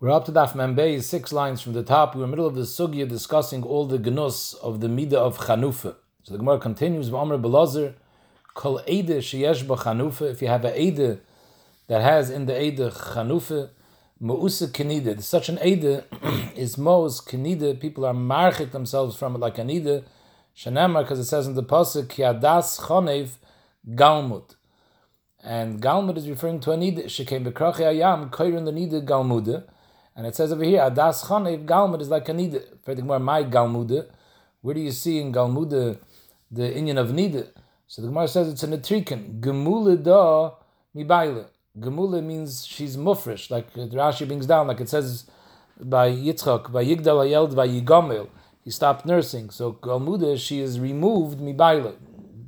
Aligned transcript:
We're 0.00 0.12
up 0.12 0.26
to 0.26 0.30
Daf 0.30 0.52
Membei, 0.52 1.02
six 1.02 1.32
lines 1.32 1.60
from 1.60 1.72
the 1.72 1.82
top. 1.82 2.14
We're 2.14 2.22
in 2.22 2.30
the 2.30 2.36
middle 2.36 2.46
of 2.46 2.54
the 2.54 2.60
sugya 2.60 3.08
discussing 3.08 3.64
all 3.64 3.84
the 3.84 3.98
gnus 3.98 4.54
of 4.54 4.78
the 4.78 4.86
midah 4.86 5.14
of 5.14 5.38
Chanufa. 5.38 5.96
So 6.22 6.34
the 6.34 6.38
Gemara 6.38 6.60
continues, 6.60 7.10
V'amr 7.10 7.42
Belazer, 7.42 7.94
Kol 8.54 8.78
Eide 8.86 9.18
sheyesh 9.18 9.64
Chanufa, 9.64 10.30
if 10.30 10.40
you 10.40 10.46
have 10.46 10.64
an 10.64 10.74
Eide 10.74 11.18
that 11.88 12.00
has 12.00 12.30
in 12.30 12.46
the 12.46 12.52
Eide 12.52 12.92
Chanufa, 12.92 13.70
Ma'usa 14.22 14.68
Kenida, 14.68 15.20
such 15.20 15.48
an 15.48 15.56
Eide 15.56 16.04
is 16.56 16.78
Mo's 16.78 17.20
Kenida, 17.20 17.80
people 17.80 18.06
are 18.06 18.14
marchik 18.14 18.70
themselves 18.70 19.16
from 19.16 19.34
it 19.34 19.38
like 19.38 19.58
an 19.58 19.66
Eide, 19.66 20.04
Shanamar, 20.56 21.02
because 21.02 21.18
it 21.18 21.24
says 21.24 21.48
in 21.48 21.54
the 21.54 21.64
Pasuk, 21.64 22.08
Ki 22.08 22.22
Adas 22.22 22.78
Chonev 22.82 23.30
Galmud. 23.96 24.54
And 25.42 25.82
Galmud 25.82 26.16
is 26.16 26.28
referring 26.28 26.60
to 26.60 26.70
a 26.70 26.76
Nida, 26.76 27.10
she 27.10 27.24
came 27.24 27.44
Bekrachi 27.44 27.80
Ayam, 27.80 28.30
Koirin 28.30 28.64
the 28.64 28.70
Nida 28.70 29.04
Galmudah, 29.04 29.64
and 30.18 30.26
it 30.26 30.34
says 30.34 30.50
over 30.50 30.64
here, 30.64 30.80
Adas 30.80 31.26
Chanev 31.26 31.64
Galmud 31.64 32.00
is 32.00 32.08
like 32.08 32.28
a 32.28 32.32
Nida. 32.32 32.60
For 32.82 32.92
the 32.92 33.02
Gemara, 33.02 33.20
my 33.20 33.44
Galmuda. 33.44 34.08
Where 34.62 34.74
do 34.74 34.80
you 34.80 34.90
see 34.90 35.20
in 35.20 35.32
Galmuda 35.32 35.96
the 36.50 36.76
Indian 36.76 36.98
of 36.98 37.10
Nida? 37.10 37.46
So 37.86 38.02
the 38.02 38.08
Gemara 38.08 38.26
says 38.26 38.48
it's 38.48 38.64
a 38.64 38.66
Netrikan. 38.66 39.38
Gemule 39.38 40.02
da 40.02 40.54
mibaile. 40.96 41.46
Gemule 41.78 42.20
means 42.20 42.66
she's 42.66 42.96
mufresh, 42.96 43.48
like 43.48 43.72
Rashi 43.74 44.26
brings 44.26 44.44
down, 44.44 44.66
like 44.66 44.80
it 44.80 44.88
says 44.88 45.30
by 45.78 46.10
Yitzchak, 46.10 46.72
by 46.72 46.84
Yigdal 46.84 47.24
Ayeld, 47.24 47.54
by 47.54 47.68
Yigomel. 47.68 48.28
He 48.64 48.72
stopped 48.72 49.06
nursing. 49.06 49.50
So 49.50 49.74
Galmuda, 49.74 50.36
she 50.36 50.58
is 50.58 50.80
removed 50.80 51.38
mibaile. 51.38 51.94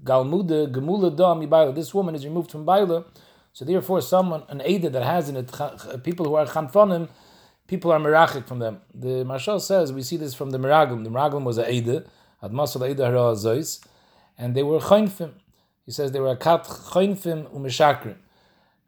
Galmuda, 0.02 0.72
Gemule 0.72 1.16
da 1.16 1.36
mibaile. 1.36 1.72
This 1.72 1.94
woman 1.94 2.16
is 2.16 2.24
removed 2.24 2.50
from 2.50 2.66
baile. 2.66 3.04
So 3.52 3.64
therefore, 3.64 4.00
someone, 4.00 4.42
an 4.48 4.60
Ada 4.64 4.90
that 4.90 5.04
has 5.04 5.28
in 5.28 5.36
it, 5.36 5.60
uh, 5.60 5.98
people 5.98 6.26
who 6.26 6.34
are 6.34 6.46
chanfonim, 6.46 7.08
people 7.70 7.92
are 7.92 8.00
merachik 8.00 8.48
from 8.48 8.58
them. 8.58 8.80
The 8.92 9.24
Maharsha 9.24 9.60
says 9.60 9.92
we 9.92 10.02
see 10.02 10.16
this 10.16 10.34
from 10.34 10.50
the 10.50 10.58
Meraglim. 10.58 11.04
The 11.04 11.10
Meraglim 11.10 11.44
was 11.44 11.56
a 11.56 11.62
Eide, 11.62 12.04
had 12.42 12.50
Masal 12.50 12.82
Eide 12.82 12.98
Hara 12.98 13.34
Zois, 13.44 13.78
and 14.36 14.56
they 14.56 14.64
were 14.64 14.80
chaynfim. 14.80 15.34
He 15.86 15.92
says 15.92 16.10
they 16.10 16.18
were 16.18 16.32
a 16.32 16.36
kat 16.36 16.64
chaynfim. 16.64 18.16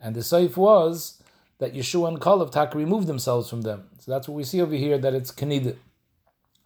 And 0.00 0.16
the 0.16 0.20
saif 0.20 0.56
was 0.56 1.22
that 1.58 1.72
Yeshua 1.74 2.08
and 2.08 2.20
Kalev 2.20 2.50
Tak 2.50 2.74
removed 2.74 3.06
themselves 3.06 3.48
from 3.48 3.62
them. 3.62 3.84
So 4.00 4.10
that's 4.10 4.26
what 4.26 4.34
we 4.34 4.42
see 4.42 4.60
over 4.60 4.74
here, 4.74 4.98
that 4.98 5.14
it's 5.14 5.30
Kenida. 5.30 5.76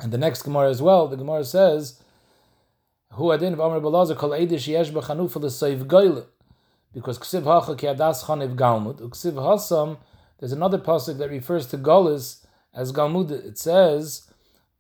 And 0.01 0.11
the 0.11 0.19
next 0.19 0.41
Gemara 0.41 0.71
as 0.71 0.81
well, 0.81 1.09
the 1.09 1.17
Gemara 1.17 1.45
says, 1.45 2.01
Hu 3.13 3.31
adin 3.31 3.53
of 3.53 3.61
Amr 3.61 3.81
Balazar 3.81 4.15
kol 4.15 4.31
Eidish 4.31 4.67
yesh 4.67 4.91
b'chanufa 4.91 5.37
l'saif 5.37 5.87
goyle. 5.87 6.27
Because 6.95 7.19
ksiv 7.19 7.45
hacha 7.45 7.77
ki 7.77 7.89
adas 7.89 8.25
chanev 8.25 8.57
galmud, 8.57 9.01
uksiv 9.01 9.35
hasam, 9.35 9.99
there's 10.39 10.53
another 10.53 10.79
pasuk 10.79 11.19
that 11.19 11.31
refers 11.31 11.67
to 11.67 11.79
Golis 11.79 12.45
as 12.75 12.93
Galmud. 12.93 13.31
It 13.31 13.59
says, 13.59 14.31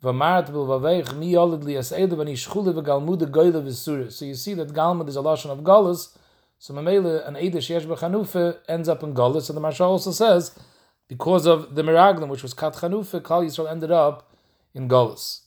"V'marat 0.02 0.50
b'vaveich 0.50 1.16
mi 1.16 1.32
yolid 1.32 1.64
li 1.64 1.74
aseidu 1.74 2.12
v'nishchule 2.12 2.74
v'galmud 2.74 3.30
goyle 3.30 3.62
v'sura." 3.62 4.10
So 4.12 4.24
you 4.24 4.34
see 4.34 4.54
that 4.54 4.72
Galmud 4.72 5.08
is 5.08 5.16
a 5.16 5.20
lashon 5.20 5.50
of 5.50 5.60
Golis. 5.60 6.16
So 6.58 6.74
Mamela, 6.74 7.26
an 7.28 7.34
Eidish 7.34 7.68
yesh 7.68 7.84
b'chanufa 7.84 8.58
ends 8.68 8.88
up 8.88 9.02
in 9.02 9.14
Golis. 9.14 9.42
So 9.42 9.52
the 9.52 9.60
Maharsha 9.60 9.82
also 9.82 10.10
says, 10.10 10.58
because 11.08 11.46
of 11.46 11.74
the 11.74 11.82
Miraglim, 11.82 12.28
which 12.28 12.42
was 12.42 12.54
Kat 12.54 12.74
Chanufa, 12.74 13.22
Kal 13.22 13.42
Yisrael 13.42 13.70
ended 13.70 13.92
up 13.92 14.34
in 14.74 14.88
Golis. 14.88 15.42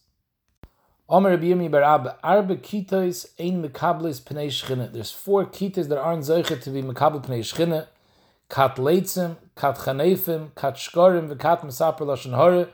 Omer 1.10 1.32
Rabbi 1.32 1.68
Bar 1.68 1.84
Abba, 1.84 2.18
Arba 2.24 2.56
Kitos 2.56 3.26
ein 3.40 3.62
Mekablis 3.64 4.22
Pnei. 4.22 4.94
There's 4.94 5.12
four 5.12 5.46
Kitos 5.46 5.90
that 5.90 5.98
aren't 5.98 6.24
Zeicha 6.24 6.62
to 6.62 6.70
be 6.70 6.82
Mekabel 6.82 7.26
Pnei 7.26 7.40
Shchina. 7.40 7.88
Kat 8.50 8.78
Leitzim, 8.78 9.38
Kat 9.56 9.78
Chanefim, 9.78 10.56
Kat 10.56 10.76
Shkorim, 10.76 11.38
Kat 11.40 11.62
Mesaper 11.62 12.00
Lashon 12.00 12.36
Hore. 12.36 12.70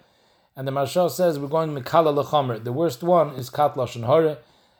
And 0.56 0.66
the 0.66 0.72
Maharsha 0.72 1.12
says 1.12 1.38
we're 1.38 1.50
going 1.50 1.76
Mikala 1.76 2.23
Lachomer. 2.23 2.64
The 2.64 2.72
worst 2.72 3.04
one 3.04 3.36
is 3.36 3.50
Kat 3.50 3.76
Lashon 3.76 4.06
Hore. 4.06 4.38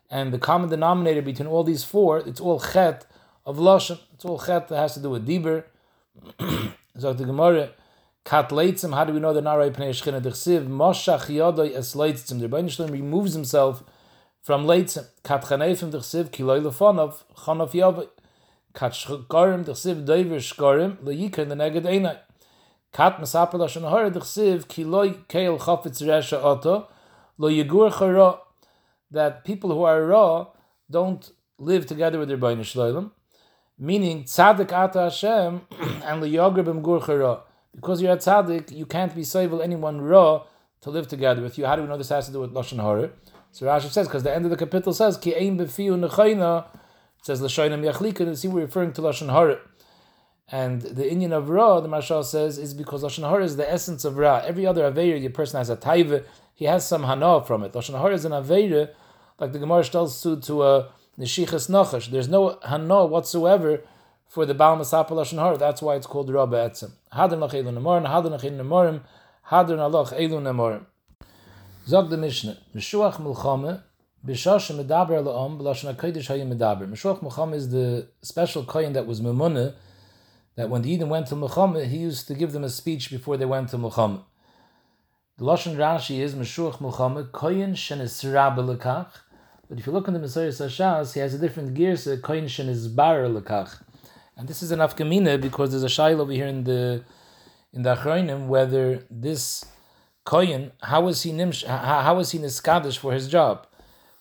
And 0.10 0.32
the 0.32 0.40
common 0.40 0.70
denominator 0.70 1.22
between 1.22 1.48
all 1.48 1.66
these 1.66 1.84
four, 1.84 2.20
it's 2.20 2.40
all 2.40 2.62
Chet 2.62 3.06
of 3.46 3.58
Lashon. 3.58 4.00
It's 4.14 4.24
all 4.24 4.40
Chet 4.40 4.70
that 4.70 4.78
has 4.78 4.94
to 4.94 5.02
do 5.02 5.10
with 5.10 5.28
Dibur. 5.28 5.66
so 6.98 7.12
the 7.14 7.26
Gemara, 7.26 7.72
Kat 8.24 8.50
Leitzim, 8.50 8.94
how 8.94 9.04
do 9.04 9.12
we 9.12 9.20
know 9.20 9.34
they're 9.34 9.44
not 9.44 9.56
right 9.56 9.74
Pnei 9.74 9.90
Shechina? 9.90 10.24
The 10.24 10.30
Chsiv, 10.30 10.66
Moshach 10.66 11.26
Yodoi 11.26 11.76
Es 11.76 11.94
Leitzim. 11.94 12.40
The 12.40 12.48
Rebbeinu 12.48 12.72
Shalom 12.72 12.92
removes 12.94 13.34
himself 13.34 13.84
from 14.42 14.66
Leitzim. 14.66 15.06
Kat 15.24 15.44
Chanefim, 15.44 15.92
the 15.92 16.00
Chsiv, 16.00 16.30
Kiloi 16.30 16.62
Lefonov, 16.62 17.24
Chanof 17.36 17.72
Yovoi. 17.72 18.08
Kat 18.76 18.92
shkorim 18.92 19.66
der 19.66 19.74
siv 19.74 20.06
doiver 20.06 20.42
shkorim 20.50 20.98
le 21.04 21.14
yikern 21.14 21.50
the 21.50 21.56
neged 21.56 21.84
einay 21.84 22.18
kat 22.92 23.18
masapel 23.20 23.60
lashon 23.64 23.90
hara 23.90 24.10
der 24.10 24.22
siv 24.22 24.68
ki 24.68 24.84
loy 24.84 25.10
keil 25.30 25.58
chafetz 25.58 26.02
resha 26.10 26.44
oto 26.44 26.88
lo 27.38 27.50
yigur 27.50 27.92
chara 27.98 28.40
that 29.12 29.44
people 29.44 29.74
who 29.74 29.84
are 29.84 30.06
raw 30.06 30.48
don't 30.92 31.32
live 31.58 31.86
together 31.86 32.20
with 32.20 32.28
their 32.28 32.38
bain 32.38 32.60
shloim 32.60 33.12
meaning 33.78 34.24
tzadik 34.24 34.72
ata 34.72 35.04
Hashem 35.04 35.62
and 36.06 36.22
le 36.22 36.28
yoger 36.28 36.64
bim 36.64 36.82
gur 36.82 37.00
chara. 37.00 37.42
Because 37.76 38.02
you're 38.02 38.14
a 38.14 38.18
tzadik 38.18 38.72
you 38.72 38.86
can't 38.86 39.14
be 39.14 39.22
soivel 39.22 39.62
anyone 39.62 40.02
raw 40.02 40.44
to 40.82 40.90
live 40.90 41.08
together 41.08 41.42
with 41.42 41.58
you. 41.58 41.66
How 41.66 41.76
do 41.76 41.82
we 41.82 41.88
know 41.88 41.98
this 41.98 42.10
has 42.10 42.28
to 42.28 42.32
do 42.32 42.40
with 42.40 42.54
lashon 42.54 42.82
hara? 42.82 43.12
So 43.52 43.66
Rashi 43.66 43.90
says 43.90 44.08
because 44.08 44.24
the 44.24 44.34
end 44.34 44.46
of 44.46 44.52
the 44.52 44.58
capital 44.58 44.94
says 44.94 45.18
ki 45.18 45.36
ein 45.36 45.58
befiu 45.58 46.00
nechayna 46.00 46.66
says 47.26 47.42
Lashonim 47.42 47.82
Yachlika, 47.82 48.20
and 48.20 48.38
see 48.38 48.48
we're 48.48 48.62
referring 48.62 48.94
to 48.94 49.02
Lashon 49.02 49.32
Hara. 49.32 49.58
And 50.48 50.84
the 50.84 51.12
Indian 51.12 51.34
of 51.34 51.50
Ra, 51.50 51.80
the 51.80 51.90
Maharsha 51.90 52.24
says, 52.24 52.60
is 52.60 52.76
because 52.76 53.02
Lashon 53.02 53.28
Hara 53.28 53.44
is 53.44 53.58
the 53.58 53.68
essence 53.68 54.06
of 54.06 54.18
Ra. 54.18 54.44
Every 54.46 54.68
other 54.68 54.84
Aveira, 54.84 55.20
the 55.20 55.30
person 55.30 55.58
has 55.58 55.72
a 55.72 55.76
taiva, 55.76 56.24
he 56.54 56.66
has 56.66 56.88
some 56.88 57.02
hana 57.02 57.44
from 57.44 57.64
it. 57.64 57.74
Lashon 57.74 58.00
Hara 58.00 58.14
is 58.14 58.26
an 58.26 58.32
Aveira, 58.32 58.92
like 59.40 59.54
the 59.54 59.58
Gemara 59.58 59.84
tells 59.86 60.22
to, 60.22 60.40
to 60.42 60.62
uh, 60.62 60.88
a 61.18 61.20
Neshichas 61.20 61.68
Nachash. 61.68 62.12
There's 62.12 62.30
no 62.30 62.60
hana 62.64 63.08
whatsoever 63.08 63.82
for 64.28 64.46
the 64.46 64.54
Baal 64.54 64.78
Masapa 64.78 65.10
Lashon 65.10 65.40
Hara. 65.40 65.58
That's 65.58 65.82
why 65.82 65.96
it's 65.96 66.06
called 66.06 66.30
Ra 66.30 66.46
Be'etzim. 66.46 66.92
Hadr 67.12 67.40
nach 67.40 67.54
Elun 67.54 67.74
Nemorim, 67.74 68.06
Hadr 68.06 68.30
nach 68.30 68.42
Elun 68.42 68.60
Nemorim, 68.60 69.02
Hadr 69.50 69.78
Nemorim. 69.80 70.86
Zog 71.88 72.12
the 72.12 72.18
Mishnah, 72.18 72.60
Meshuach 72.76 73.16
Mulchame, 73.16 73.82
Bishash 74.26 74.76
medaber 74.76 75.24
la'om 75.24 75.60
b'lashon 75.60 75.96
hakodesh 75.96 76.28
hayim 76.28 76.56
medaber. 76.56 76.90
Meshuach 76.90 77.22
Mucham 77.22 77.54
is 77.54 77.70
the 77.70 78.08
special 78.22 78.64
kohen 78.64 78.94
that 78.94 79.06
was 79.06 79.22
memuna, 79.22 79.76
that 80.56 80.70
when 80.70 80.82
the 80.82 80.92
Eden 80.92 81.10
went 81.10 81.28
to 81.28 81.36
Mucham, 81.36 81.86
he 81.86 81.98
used 81.98 82.28
to 82.28 82.34
give 82.34 82.52
them 82.52 82.64
a 82.64 82.70
speech 82.70 83.12
before 83.12 83.38
they 83.38 83.46
went 83.46 83.70
to 83.70 83.78
Mucham. 83.78 84.24
The 85.38 85.46
lashon 85.46 85.76
Rashi 85.76 86.20
is 86.20 86.34
Meshuach 86.34 86.80
Mucham 86.80 87.32
kohen 87.32 87.74
shenisra 87.74 88.56
b'lekach. 88.56 89.12
But 89.68 89.80
if 89.80 89.88
you 89.88 89.94
look 89.94 90.08
in 90.08 90.14
the 90.14 90.20
Messiah 90.20 90.50
Sashas, 90.50 91.14
he 91.14 91.20
has 91.20 91.34
a 91.34 91.40
different 91.40 91.74
gear, 91.74 91.96
so 91.96 92.18
kohen 92.18 92.46
shenisbar 92.46 93.42
lekach. 93.42 93.82
And 94.38 94.48
this 94.48 94.62
is 94.62 94.72
an 94.72 94.80
afkamina 94.80 95.42
because 95.42 95.72
there's 95.72 95.84
a 95.84 95.88
shail 95.88 96.20
over 96.20 96.32
here 96.32 96.46
in 96.46 96.66
the 96.66 97.04
in 97.74 97.82
the 97.82 97.96
Achroinim 97.96 98.48
whether 98.48 99.04
this 99.10 99.66
kohen 100.24 100.72
how 100.82 101.02
was 101.02 101.24
he 101.24 101.32
nimsh 101.32 101.66
how 101.66 102.16
was 102.16 102.32
he 102.32 102.40
niskadish 102.40 102.98
for 102.98 103.14
his 103.14 103.28
job. 103.28 103.66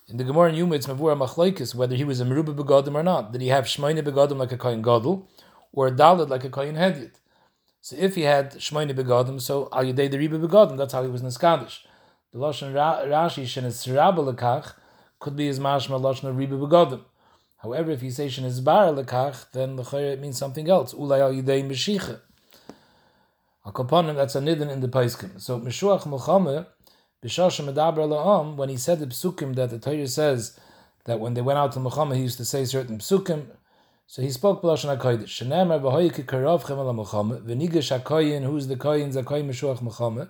In 0.07 0.17
the 0.17 0.23
Gemara 0.23 0.49
in 0.49 0.55
Yuma, 0.55 0.75
it's 0.75 0.85
Mavura 0.85 1.17
Machlaikis, 1.17 1.73
whether 1.73 1.95
he 1.95 2.03
was 2.03 2.21
a 2.21 2.25
Meruba 2.25 2.55
Begadim 2.55 2.93
or 2.93 3.01
not. 3.01 3.31
Did 3.31 3.41
he 3.41 3.47
have 3.47 3.65
Shmoine 3.65 4.03
Begadim 4.03 4.37
like 4.37 4.51
a 4.51 4.57
Kohen 4.57 4.83
Gadol, 4.83 5.27
or 5.73 5.87
a 5.87 5.91
Dalit 5.91 6.29
like 6.29 6.43
a 6.43 6.49
Kohen 6.51 6.75
Hedyot? 6.75 7.13
So 7.81 7.95
if 7.97 8.13
he 8.13 8.21
had 8.21 8.51
Shmoine 8.51 8.93
Begadim, 8.95 9.41
so 9.41 9.67
Al 9.73 9.83
Yedei 9.83 10.11
the 10.11 10.17
Riba 10.17 10.39
Begadim, 10.39 10.77
that's 10.77 10.93
how 10.93 11.01
he 11.01 11.09
was 11.09 11.23
Niskadish. 11.23 11.79
The 12.31 12.37
Lashon 12.37 12.71
Rashi, 12.73 13.45
Shenes 13.45 13.95
Rabba 13.95 14.21
Lekach, 14.21 14.75
could 15.19 15.35
be 15.35 15.47
his 15.47 15.59
mashma 15.59 15.99
Lashon 15.99 16.35
Riba 16.35 16.49
Begadim. 16.49 17.01
However, 17.57 17.89
if 17.89 18.03
you 18.03 18.11
say 18.11 18.27
Shenes 18.27 18.63
Bar 18.63 18.89
Lekach, 18.89 19.49
then 19.53 19.75
Lechayr 19.75 20.13
it 20.13 20.21
means 20.21 20.37
something 20.37 20.69
else. 20.69 20.93
Ulay 20.93 21.21
Al 21.21 21.33
Yedei 21.33 21.67
Meshicha. 21.67 22.19
Al 23.65 23.71
Kapanim, 23.71 24.13
that's 24.13 24.35
a 24.35 24.39
Nidin 24.39 24.69
in 24.69 24.81
the 24.81 24.87
Paiskim. 24.87 25.41
So 25.41 25.59
Meshuach 25.59 26.03
Mulchame, 26.03 26.67
when 27.25 28.69
he 28.69 28.77
said 28.77 28.99
the 28.99 29.07
psukim 29.07 29.55
that 29.55 29.71
the 29.71 29.79
Torah 29.79 30.07
says 30.07 30.59
that 31.05 31.19
when 31.19 31.33
they 31.33 31.41
went 31.41 31.57
out 31.57 31.71
to 31.71 31.79
Milchama, 31.79 32.15
he 32.15 32.21
used 32.21 32.37
to 32.37 32.45
say 32.45 32.65
certain 32.65 32.99
psukim. 32.99 33.47
So 34.05 34.21
he 34.21 34.29
spoke 34.29 34.61
b'lashon 34.61 34.95
hakodesh. 34.95 35.25
Shenemer 35.25 35.81
v'hoyik 35.81 36.23
karavchem 36.25 36.77
el 36.77 36.93
Milchama 36.93 37.41
v'nigesh 37.41 37.99
hakoyin 37.99 38.43
who's 38.43 38.67
the 38.67 38.75
koyin 38.75 39.11
zakoy 39.11 39.43
meshuach 39.43 39.79
Milchama 39.79 40.29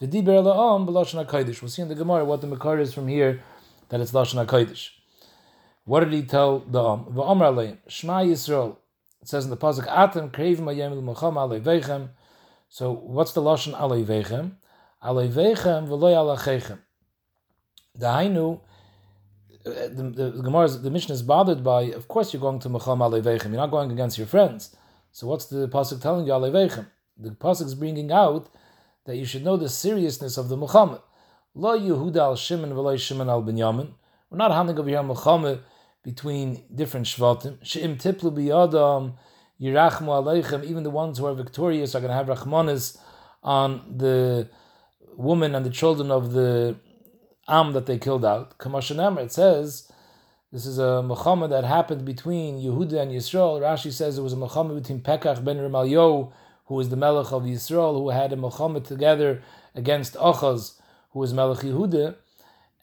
v'diber 0.00 0.42
la'am 0.44 0.86
b'lashon 0.86 1.24
hakodesh. 1.24 1.62
We'll 1.62 1.70
see 1.70 1.80
in 1.80 1.88
the 1.88 1.94
Gemara 1.94 2.26
what 2.26 2.42
the 2.42 2.46
makar 2.46 2.78
is 2.78 2.92
from 2.92 3.08
here 3.08 3.42
that 3.88 4.02
it's 4.02 4.12
lashon 4.12 4.44
hakodesh. 4.44 4.90
What 5.84 6.00
did 6.00 6.12
he 6.12 6.22
tell 6.24 6.58
the 6.58 6.82
Am? 6.82 7.04
V'amr 7.06 7.54
aleim 7.54 7.78
Shema 7.88 8.24
Yisrael. 8.24 8.76
It 9.22 9.28
says 9.28 9.44
in 9.44 9.50
the 9.50 9.56
pasuk 9.56 9.88
Atem 9.88 10.30
krevim 10.30 10.64
ayem 10.64 11.02
Milchama 11.02 11.48
alei 11.48 12.08
So 12.68 12.92
what's 12.92 13.32
the 13.32 13.40
lashon 13.40 13.72
alei 13.78 14.04
veichem? 14.04 14.56
Alevechem 15.06 15.86
v'loy 15.86 16.14
alachechem. 16.22 16.78
The 17.94 18.06
Hainu, 18.06 18.60
the, 19.64 20.12
the, 20.14 20.30
the 20.30 20.42
Gemara, 20.42 20.68
the 20.68 20.90
Mishnah 20.90 21.14
is 21.14 21.22
bothered 21.22 21.62
by. 21.62 21.82
Of 21.82 22.08
course, 22.08 22.32
you're 22.32 22.40
going 22.40 22.58
to 22.60 22.68
Mecham 22.68 22.98
Alevechem. 22.98 23.44
You're 23.44 23.64
not 23.66 23.70
going 23.70 23.90
against 23.92 24.18
your 24.18 24.26
friends. 24.26 24.74
So 25.12 25.26
what's 25.28 25.46
the 25.46 25.68
pasuk 25.68 26.02
telling 26.02 26.26
you 26.26 26.32
Alevechem? 26.32 26.86
The 27.16 27.30
pasuk 27.30 27.66
is 27.66 27.74
bringing 27.74 28.10
out 28.10 28.48
that 29.06 29.16
you 29.16 29.24
should 29.24 29.44
know 29.44 29.56
the 29.56 29.68
seriousness 29.68 30.36
of 30.36 30.48
the 30.48 30.56
Milchama. 30.56 31.00
Lo 31.54 31.78
Yehuda 31.78 32.16
al 32.16 32.36
Shimon 32.36 32.70
v'lo 32.70 32.98
Shimon 32.98 33.28
al 33.28 33.42
Binyamin. 33.42 33.92
We're 34.28 34.38
not 34.38 34.50
handling 34.50 34.78
over 34.78 34.88
here 34.88 34.98
Milchama 34.98 35.60
between 36.02 36.64
different 36.74 37.06
Shvatim. 37.06 37.58
She'im 37.62 37.96
tiplu 37.96 38.32
biyadam 38.32 39.14
yirachmu 39.60 40.08
aleichem. 40.08 40.64
Even 40.64 40.82
the 40.82 40.90
ones 40.90 41.18
who 41.18 41.26
are 41.26 41.34
victorious 41.34 41.94
are 41.94 42.00
going 42.00 42.10
to 42.10 42.14
have 42.14 42.26
Rahmanis 42.26 42.98
on 43.42 43.94
the 43.96 44.48
women 45.16 45.54
and 45.54 45.64
the 45.64 45.70
children 45.70 46.10
of 46.10 46.32
the 46.32 46.76
Am 47.48 47.72
that 47.72 47.86
they 47.86 47.98
killed 47.98 48.24
out. 48.24 48.58
Kamashanamr, 48.58 49.22
it 49.22 49.32
says, 49.32 49.90
this 50.52 50.66
is 50.66 50.78
a 50.78 51.02
Milchama 51.04 51.48
that 51.50 51.64
happened 51.64 52.04
between 52.04 52.60
Yehuda 52.60 53.02
and 53.02 53.12
Yisrael. 53.12 53.60
Rashi 53.60 53.92
says 53.92 54.18
it 54.18 54.22
was 54.22 54.32
a 54.32 54.36
Milchama 54.36 54.74
between 54.80 55.00
Pekach 55.00 55.44
ben 55.44 55.58
Remalyo, 55.58 56.32
who 56.66 56.74
was 56.74 56.88
the 56.88 56.96
Melech 56.96 57.32
of 57.32 57.42
Yisrael, 57.42 57.94
who 57.94 58.10
had 58.10 58.32
a 58.32 58.36
Milchama 58.36 58.84
together 58.84 59.42
against 59.74 60.14
Achaz, 60.14 60.80
who 61.10 61.20
was 61.20 61.32
Melech 61.32 61.58
Yehuda, 61.58 62.16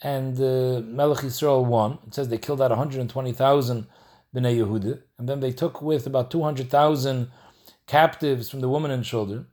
and 0.01 0.39
uh, 0.39 0.81
Melech 0.85 1.23
Yisrael 1.23 1.65
won. 1.65 1.99
It 2.07 2.13
says 2.13 2.29
they 2.29 2.37
killed 2.37 2.61
out 2.61 2.69
120,000 2.69 3.87
Bnei 4.35 4.57
Yehuda, 4.57 5.01
and 5.17 5.27
then 5.29 5.39
they 5.39 5.51
took 5.51 5.81
with 5.81 6.05
about 6.05 6.31
200,000 6.31 7.31
captives 7.87 8.49
from 8.49 8.61
the 8.61 8.69
women 8.69 8.91
and 8.91 9.03
children. 9.03 9.47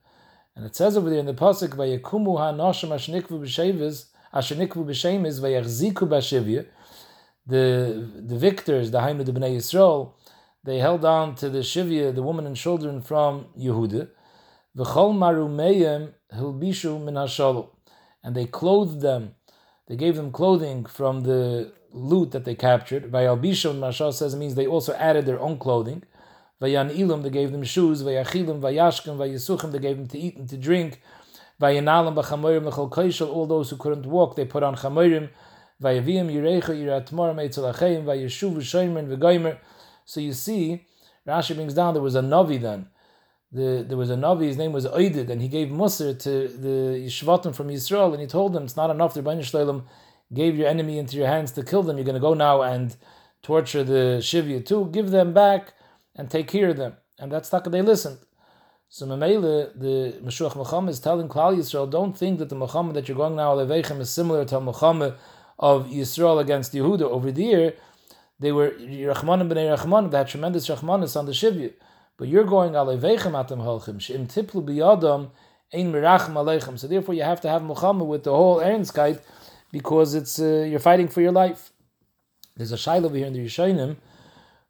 And 0.56 0.66
it 0.66 0.74
says 0.76 0.96
over 0.96 1.08
there 1.08 1.20
in 1.20 1.26
the 1.26 1.34
pasuk, 1.34 1.70
"Vayakumu 1.70 2.38
ha'noshim 2.38 2.90
ashnikvu 2.90 3.40
b'shevis 3.40 4.06
ashenikvu 4.34 4.84
b'shemis 4.84 5.40
vayachziku 5.40 6.08
b'shivya." 6.08 6.66
The 7.46 8.08
the 8.26 8.36
victors, 8.36 8.90
the 8.90 8.98
Hainu 8.98 9.24
the 9.24 9.32
Bnei 9.32 9.56
Yisrael, 9.56 10.12
they 10.64 10.78
held 10.78 11.04
on 11.04 11.34
to 11.36 11.48
the 11.48 11.60
shivya, 11.60 12.14
the 12.14 12.22
women 12.22 12.46
and 12.46 12.56
children 12.56 13.00
from 13.00 13.46
Yehuda. 13.58 14.08
V'chol 14.76 15.14
marumeyim 15.14 16.12
hilbishu 16.34 17.02
min 17.02 17.14
hashalom, 17.14 17.68
and 18.22 18.34
they 18.34 18.44
clothed 18.44 19.00
them. 19.00 19.34
They 19.88 19.96
gave 19.96 20.16
them 20.16 20.30
clothing 20.30 20.84
from 20.84 21.22
the 21.22 21.72
loot 21.92 22.30
that 22.30 22.44
they 22.44 22.54
captured. 22.54 23.10
Vayalbishu, 23.10 23.74
Maharsha 23.74 24.12
says 24.12 24.34
it 24.34 24.36
means 24.36 24.54
they 24.54 24.66
also 24.66 24.92
added 24.94 25.26
their 25.26 25.40
own 25.40 25.58
clothing. 25.58 26.04
Vayan 26.60 26.94
ilam, 26.94 27.22
they 27.22 27.30
gave 27.30 27.52
them 27.52 27.64
shoes. 27.64 28.02
Vayachilim, 28.02 28.60
vayashkim, 28.60 29.16
vayisuchim, 29.16 29.72
they 29.72 29.78
gave 29.78 29.96
them 29.96 30.06
to 30.06 30.18
eat 30.18 30.36
and 30.36 30.48
to 30.48 30.56
drink. 30.56 31.00
Vayanalim, 31.60 32.14
b'chamorim, 32.14 32.66
l'chol 32.66 32.90
kaishal, 32.90 33.28
all 33.28 33.46
those 33.46 33.70
who 33.70 33.76
couldn't 33.76 34.06
walk, 34.06 34.36
they 34.36 34.44
put 34.44 34.62
on 34.62 34.76
chamorim. 34.76 35.30
Vayavim, 35.82 36.30
yirecha, 36.30 36.70
yiratmorim, 36.70 37.36
eitzalachayim, 37.36 38.04
vayeshuv, 38.04 38.56
v'shoymer, 38.56 39.06
v'goymer. 39.08 39.58
So 40.04 40.20
you 40.20 40.32
see, 40.32 40.86
Rashi 41.26 41.54
brings 41.54 41.74
down 41.74 41.94
there 41.94 42.02
was 42.02 42.14
a 42.14 42.20
Navi 42.20 42.60
then. 42.60 42.88
The, 43.52 43.84
there 43.86 43.96
was 43.96 44.10
a 44.10 44.16
Navi, 44.16 44.44
his 44.44 44.56
name 44.56 44.72
was 44.72 44.86
Oidid, 44.86 45.30
and 45.30 45.40
he 45.40 45.48
gave 45.48 45.68
Musr 45.68 46.18
to 46.20 46.48
the 46.48 47.04
Yishvatim 47.06 47.54
from 47.54 47.68
Yisrael, 47.68 48.12
and 48.12 48.20
he 48.20 48.26
told 48.26 48.52
them, 48.52 48.64
it's 48.64 48.76
not 48.76 48.90
enough, 48.90 49.14
the 49.14 49.22
Rebbeinu 49.22 49.40
Shlalem 49.40 49.84
gave 50.32 50.56
your 50.56 50.68
enemy 50.68 50.98
into 50.98 51.16
your 51.16 51.26
hands 51.26 51.50
to 51.52 51.64
kill 51.64 51.82
them, 51.82 51.96
you're 51.96 52.04
going 52.04 52.14
to 52.14 52.20
go 52.20 52.34
now 52.34 52.62
and 52.62 52.96
torture 53.42 53.82
the 53.82 54.18
Shivya 54.20 54.64
too, 54.64 54.88
give 54.92 55.10
them 55.10 55.32
back 55.32 55.74
and 56.20 56.30
take 56.30 56.48
care 56.48 56.68
of 56.68 56.76
them. 56.76 56.92
And 57.18 57.32
that's 57.32 57.50
not 57.50 57.64
they 57.72 57.80
listened. 57.80 58.18
So 58.90 59.06
Mamela, 59.06 59.72
the 59.74 60.20
Meshuach 60.22 60.52
Milchama 60.52 60.90
is 60.90 61.00
telling 61.00 61.28
Klal 61.28 61.56
Yisrael, 61.56 61.90
don't 61.90 62.14
think 62.16 62.38
that 62.40 62.50
the 62.50 62.56
Milchama 62.56 62.92
that 62.92 63.08
you're 63.08 63.16
going 63.16 63.36
now, 63.36 63.54
Alevechem, 63.54 64.00
is 64.00 64.10
similar 64.10 64.44
to 64.44 64.56
Milchama 64.56 65.16
of 65.58 65.86
Yisrael 65.86 66.38
against 66.38 66.74
Yehuda. 66.74 67.02
Over 67.02 67.32
there, 67.32 67.72
they 68.38 68.52
were 68.52 68.70
Rachman 68.72 69.40
and 69.40 69.50
Bnei 69.50 69.74
Rachman, 69.74 70.10
they 70.10 70.18
had 70.18 70.28
tremendous 70.28 70.68
Rachmanis 70.68 71.16
on 71.18 71.24
the 71.24 71.32
Shivya. 71.32 71.72
But 72.18 72.28
you're 72.28 72.44
going 72.44 72.72
Alevechem 72.72 73.32
atem 73.32 73.62
holchim, 73.64 73.96
Shim 73.96 74.26
tiplu 74.26 74.62
biyadam, 74.62 75.30
ein 75.72 75.90
mirachem 75.90 76.34
aleichem. 76.34 76.78
So 76.78 76.86
therefore 76.86 77.14
you 77.14 77.22
have 77.22 77.40
to 77.40 77.48
have 77.48 77.62
Milchama 77.62 78.04
with 78.04 78.24
the 78.24 78.32
whole 78.32 78.58
Aaronskite, 78.58 79.22
because 79.72 80.14
it's 80.14 80.38
uh, 80.38 80.66
you're 80.68 80.80
fighting 80.80 81.08
for 81.08 81.22
your 81.22 81.32
life. 81.32 81.72
There's 82.56 82.72
a 82.72 82.76
shaila 82.76 83.04
over 83.06 83.16
here 83.16 83.26
in 83.26 83.32
the 83.32 83.46
Rishonim, 83.46 83.96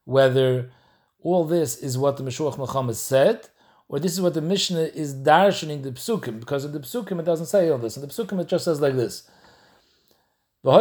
whether 0.04 0.70
all 1.22 1.44
this 1.44 1.76
is 1.76 1.98
what 1.98 2.16
the 2.16 2.22
Meshuach 2.22 2.56
Milchama 2.56 2.94
said, 2.94 3.48
or 3.88 3.98
this 3.98 4.12
is 4.12 4.20
what 4.20 4.34
the 4.34 4.40
Mishnah 4.40 4.90
is 4.94 5.14
darshaning 5.14 5.82
the 5.82 5.90
psukim, 5.90 6.40
because 6.40 6.64
in 6.64 6.72
the 6.72 6.80
psukim 6.80 7.18
it 7.20 7.24
doesn't 7.24 7.46
say 7.46 7.68
all 7.68 7.78
this. 7.78 7.96
In 7.96 8.02
the 8.02 8.08
psukim 8.08 8.40
it 8.40 8.48
just 8.48 8.64
says 8.64 8.80
like 8.80 8.94
this. 8.94 9.28
That's 10.62 10.76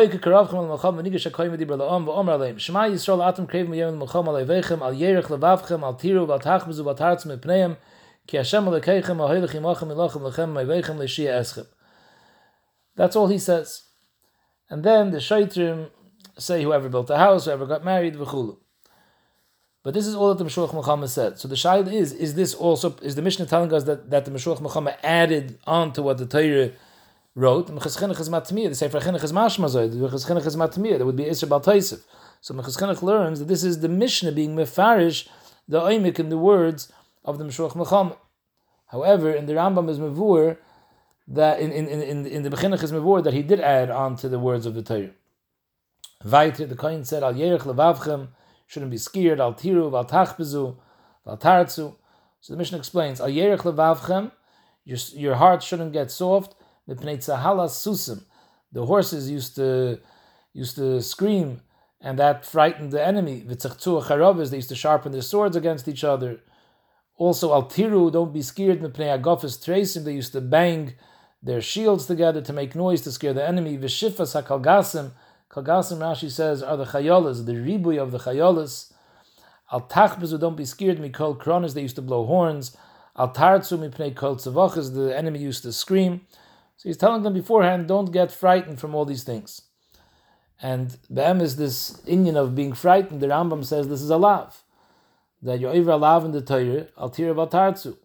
all 13.15 13.27
he 13.27 13.37
says. 13.37 13.83
And 14.69 14.83
then 14.83 15.11
the 15.11 15.17
shaitrim 15.19 15.89
say 16.37 16.63
whoever 16.63 16.89
built 16.89 17.09
a 17.09 17.17
house, 17.17 17.45
whoever 17.45 17.65
got 17.65 17.85
married, 17.85 18.15
v'chulu. 18.15 18.57
But 19.83 19.93
this 19.93 20.05
is 20.05 20.15
all 20.15 20.33
that 20.33 20.43
the 20.43 20.49
Meshuach 20.49 20.71
Milchama 20.71 21.07
said. 21.07 21.39
So 21.39 21.47
the 21.47 21.55
shaila 21.55 21.91
is: 21.91 22.11
Is 22.11 22.35
this 22.35 22.53
also 22.53 22.95
is 23.01 23.15
the 23.15 23.21
Mishnah 23.21 23.45
telling 23.45 23.71
us 23.73 23.85
that, 23.85 24.09
that 24.09 24.25
the 24.25 24.31
Meshuach 24.31 24.59
Milchama 24.59 24.97
added 25.03 25.57
on 25.65 25.93
to 25.93 26.01
what 26.01 26.17
the 26.17 26.25
Torah 26.25 26.71
wrote? 27.35 27.67
The 27.67 27.79
Sefer 27.79 28.07
Chinuch 28.07 28.19
is 29.23 29.31
mashmazoid. 29.31 29.91
The 29.91 29.97
Minchas 29.97 30.27
Chinuch 30.27 30.45
is 30.45 30.57
matmiyah. 30.57 30.97
That 30.97 31.05
would 31.05 31.15
be 31.15 31.23
Isra 31.23 31.47
Bal 31.47 31.61
Taisif. 31.61 32.01
So 32.41 32.53
Minchas 32.53 32.77
Chinuch 32.77 33.01
learns 33.01 33.39
that 33.39 33.47
this 33.47 33.63
is 33.63 33.79
the 33.79 33.87
Mishnah 33.87 34.33
being 34.33 34.55
mefarish 34.55 35.27
the 35.69 35.79
oimik 35.79 36.19
in 36.19 36.27
the 36.29 36.37
words 36.37 36.91
of 37.23 37.37
the 37.37 37.45
Meshuach 37.45 37.71
Milchama. 37.71 38.17
However, 38.87 39.31
in 39.31 39.45
the 39.45 39.53
Rambam 39.53 39.89
is 39.89 39.99
mevur 39.99 40.57
that 41.27 41.61
in 41.61 41.71
in 41.71 41.87
in 41.87 42.25
in 42.25 42.43
the 42.43 42.49
Bechinnach 42.49 42.83
is 42.83 42.91
mevur 42.91 43.23
that 43.23 43.33
he 43.33 43.43
did 43.43 43.61
add 43.61 43.89
on 43.89 44.17
to 44.17 44.27
the 44.27 44.39
words 44.39 44.65
of 44.65 44.73
the 44.73 44.81
Torah. 44.81 45.11
Weiter, 46.25 46.65
the 46.65 46.75
Kohen 46.75 47.05
said, 47.05 47.23
Al 47.23 47.33
Yerech 47.33 47.61
Levavchem, 47.61 48.29
shouldn't 48.69 48.91
be 48.91 48.97
scared, 48.97 49.39
Al 49.39 49.55
Tiru, 49.55 49.91
Al 49.91 50.05
Tachbezu, 50.05 50.77
Al 51.25 51.37
Tartzu. 51.37 51.95
So 52.39 52.53
the 52.53 52.57
mission 52.57 52.77
explains, 52.77 53.19
Al 53.19 53.27
Levavchem, 53.27 54.31
your, 54.85 54.97
your 55.15 55.35
heart 55.35 55.63
shouldn't 55.63 55.91
get 55.91 56.11
soft, 56.11 56.53
Mipnei 56.87 57.17
Tzahala 57.17 57.67
Susim. 57.67 58.23
The 58.71 58.85
horses 58.85 59.29
used 59.29 59.55
to 59.55 59.99
used 60.53 60.75
to 60.75 61.01
scream, 61.01 61.61
and 61.99 62.19
that 62.19 62.45
frightened 62.45 62.91
the 62.91 63.03
enemy. 63.03 63.41
V'tzachtu 63.41 64.03
Charavis, 64.03 64.51
they 64.51 64.57
used 64.57 64.69
to 64.69 64.75
sharpen 64.75 65.11
their 65.11 65.23
swords 65.23 65.55
against 65.55 65.87
each 65.87 66.03
other. 66.03 66.39
Also, 67.17 67.51
Al 67.51 67.63
Tiru, 67.63 68.11
don't 68.11 68.33
be 68.33 68.43
scared, 68.43 68.81
Mipnei 68.81 69.19
Agofis 69.19 69.57
Trasim, 69.57 70.03
they 70.03 70.13
used 70.13 70.33
to 70.33 70.41
bang 70.41 70.93
their 71.41 71.61
shields 71.61 72.05
together 72.05 72.41
to 72.41 72.53
make 72.53 72.75
noise 72.75 73.01
to 73.01 73.11
scare 73.11 73.33
the 73.33 73.47
enemy. 73.47 73.79
V'shifas 73.79 74.39
HaKalgasim, 74.39 75.11
Kalgasim 75.49 75.97
Rashi 75.97 76.29
says 76.29 76.61
are 76.61 76.77
the 76.77 76.85
chayolas, 76.85 77.47
the 77.47 77.53
ribui 77.53 77.99
of 77.99 78.11
the 78.11 78.19
chayolas. 78.19 78.93
Al 79.71 79.81
tachbezu, 79.81 80.39
don't 80.39 80.55
be 80.55 80.65
scared. 80.65 80.99
Mikol 80.99 81.35
kronis, 81.35 81.73
they 81.73 81.81
used 81.81 81.95
to 81.95 82.03
blow 82.03 82.25
horns. 82.25 82.77
Al 83.17 83.33
tartzu 83.33 83.79
mipnei 83.79 84.15
kol 84.15 84.35
tzavachas, 84.35 84.93
the 84.93 85.15
enemy 85.17 85.39
used 85.39 85.63
to 85.63 85.73
scream. 85.73 86.21
So 86.77 86.87
he's 86.87 86.97
telling 86.97 87.23
them 87.23 87.33
beforehand, 87.33 87.87
don't 87.87 88.11
get 88.11 88.31
frightened 88.31 88.79
from 88.79 88.93
all 88.93 89.05
these 89.05 89.23
things. 89.23 89.63
And 90.61 90.97
Be'em 91.11 91.41
is 91.41 91.55
this 91.55 91.99
Indian 92.05 92.37
of 92.37 92.53
being 92.53 92.73
frightened. 92.73 93.19
The 93.19 93.27
Rambam 93.27 93.65
says 93.65 93.87
this 93.87 94.03
is 94.03 94.11
a 94.11 94.17
lav. 94.17 94.63
That 95.41 95.59
you're 95.59 95.71
over 95.71 95.91
a 95.91 95.97
lav 95.97 96.25
in 96.25 96.31
the 96.31 96.41
Torah, 96.41 96.87
al 96.95 97.09
tira 97.09 97.33
tartzu. 97.33 97.97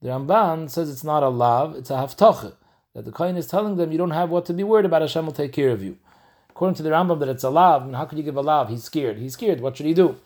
The 0.00 0.08
Ramban 0.08 0.70
says 0.70 0.88
it's 0.88 1.04
not 1.04 1.22
a 1.22 1.28
lav, 1.28 1.74
it's 1.74 1.90
a 1.90 1.94
haftoche. 1.94 2.54
That 2.94 3.04
the 3.04 3.12
Kohen 3.12 3.36
is 3.36 3.46
telling 3.46 3.76
them 3.76 3.92
you 3.92 3.98
don't 3.98 4.12
have 4.12 4.30
what 4.30 4.46
to 4.46 4.54
be 4.54 4.62
worried 4.62 4.86
about, 4.86 5.02
Hashem 5.02 5.26
will 5.26 5.32
take 5.32 5.52
care 5.52 5.70
of 5.70 5.82
you 5.82 5.98
according 6.58 6.74
to 6.74 6.82
the 6.82 6.90
Rambam 6.90 7.20
that 7.20 7.28
it's 7.28 7.44
a 7.44 7.50
lav, 7.50 7.84
and 7.84 7.94
how 7.94 8.04
could 8.04 8.18
you 8.18 8.24
give 8.24 8.36
a 8.36 8.40
lav? 8.40 8.68
He's 8.68 8.82
scared. 8.82 9.16
He's 9.18 9.34
scared. 9.34 9.60
What 9.60 9.76
should 9.76 9.86
he 9.86 9.94
do? 9.94 10.16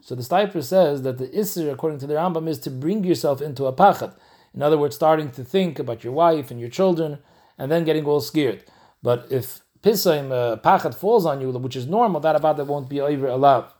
So 0.00 0.14
the 0.14 0.22
Stiper 0.22 0.62
says 0.62 1.02
that 1.02 1.18
the 1.18 1.26
Isser, 1.26 1.72
according 1.72 1.98
to 1.98 2.06
the 2.06 2.14
Rambam, 2.14 2.46
is 2.46 2.60
to 2.60 2.70
bring 2.70 3.02
yourself 3.02 3.42
into 3.42 3.66
a 3.66 3.72
pachat. 3.72 4.14
In 4.54 4.62
other 4.62 4.78
words, 4.78 4.94
starting 4.94 5.32
to 5.32 5.42
think 5.42 5.80
about 5.80 6.04
your 6.04 6.12
wife 6.12 6.52
and 6.52 6.60
your 6.60 6.68
children, 6.68 7.18
and 7.58 7.72
then 7.72 7.82
getting 7.82 8.04
all 8.04 8.20
scared. 8.20 8.62
But 9.02 9.26
if 9.32 9.62
pisaim 9.82 10.30
uh, 10.30 10.58
pachat 10.58 10.94
falls 10.94 11.26
on 11.26 11.40
you, 11.40 11.50
which 11.50 11.74
is 11.74 11.88
normal, 11.88 12.20
that 12.20 12.36
about 12.36 12.56
that 12.58 12.66
won't 12.66 12.88
be 12.88 13.00
over 13.00 13.26
a 13.26 13.36
lav. 13.36 13.74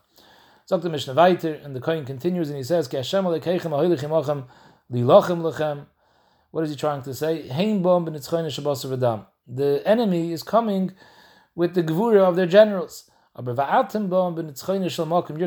So 0.67 0.79
the 0.79 0.90
Mishnah 0.90 1.14
weiter, 1.14 1.61
and 1.62 1.76
the 1.76 1.81
Kohen 1.81 2.05
continues, 2.05 2.49
and 2.49 2.57
he 2.57 2.64
says, 2.64 2.88
What 2.93 3.05
is 6.64 6.71
he 6.71 6.76
trying 6.76 7.02
to 7.02 7.14
say? 7.14 7.43
The 9.47 9.83
enemy 9.87 10.33
is 10.33 10.43
coming 10.43 10.93
with 11.54 11.75
the 11.75 11.83
gevura 11.83 12.23
of 12.23 12.37
their 12.37 12.47
generals. 12.47 13.11
You're 13.37 13.54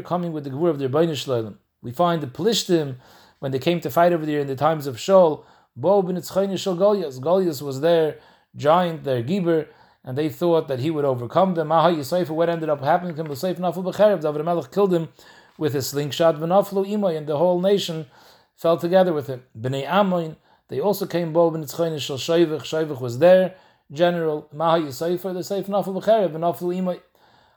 coming 0.02 0.34
with 0.34 0.44
the 0.44 0.50
gevura 0.50 0.70
of 0.70 0.80
their 0.80 0.90
Beine 0.90 1.58
We 1.82 1.92
find 1.92 2.22
the 2.22 2.28
Plishtim, 2.28 2.96
when 3.40 3.52
they 3.52 3.60
came 3.60 3.82
to 3.82 3.90
fight 3.90 4.14
over 4.14 4.26
there 4.26 4.40
in 4.40 4.48
the 4.48 4.56
times 4.56 4.88
of 4.88 4.96
Shaul, 4.96 5.44
Bo 5.76 6.02
b'nitzchaynishal 6.02 6.78
Goliath 6.78 7.62
was 7.62 7.82
their 7.82 8.20
giant, 8.56 9.04
their 9.04 9.22
Giber, 9.22 9.68
and 10.02 10.18
they 10.18 10.30
thought 10.30 10.70
that 10.70 10.80
he 10.80 10.90
would 10.90 11.04
overcome 11.04 11.56
them. 11.56 11.68
What 11.70 12.50
ended 12.50 12.70
up 12.70 12.82
happening 12.82 13.16
to 13.16 13.24
him? 13.24 13.28
David 13.28 14.46
Melech 14.46 14.72
killed 14.72 14.94
him 14.94 15.10
with 15.58 15.76
a 15.76 15.82
slingshot, 15.82 16.36
and 16.36 16.52
the 17.28 17.38
whole 17.38 17.60
nation 17.60 18.06
fell 18.56 18.78
together 18.78 19.12
with 19.12 19.28
him. 19.28 19.44
Bnei 19.60 19.86
Amoin, 19.88 20.38
They 20.70 20.80
also 20.80 21.06
came 21.06 21.34
both 21.34 21.56
in 21.56 21.64
its 21.64 21.76
shel 21.76 22.18
Shoivich. 22.18 22.62
Shoivich 22.62 23.02
was 23.02 23.20
there. 23.20 23.56
General 23.94 24.50
Maha 24.52 24.80
Yisayfer, 24.80 25.34
the 25.34 25.42
Seif 25.42 25.66
Nafel 25.66 26.02
B'cherev, 26.02 26.32
Nafel 26.32 26.76
Imay. 26.76 27.00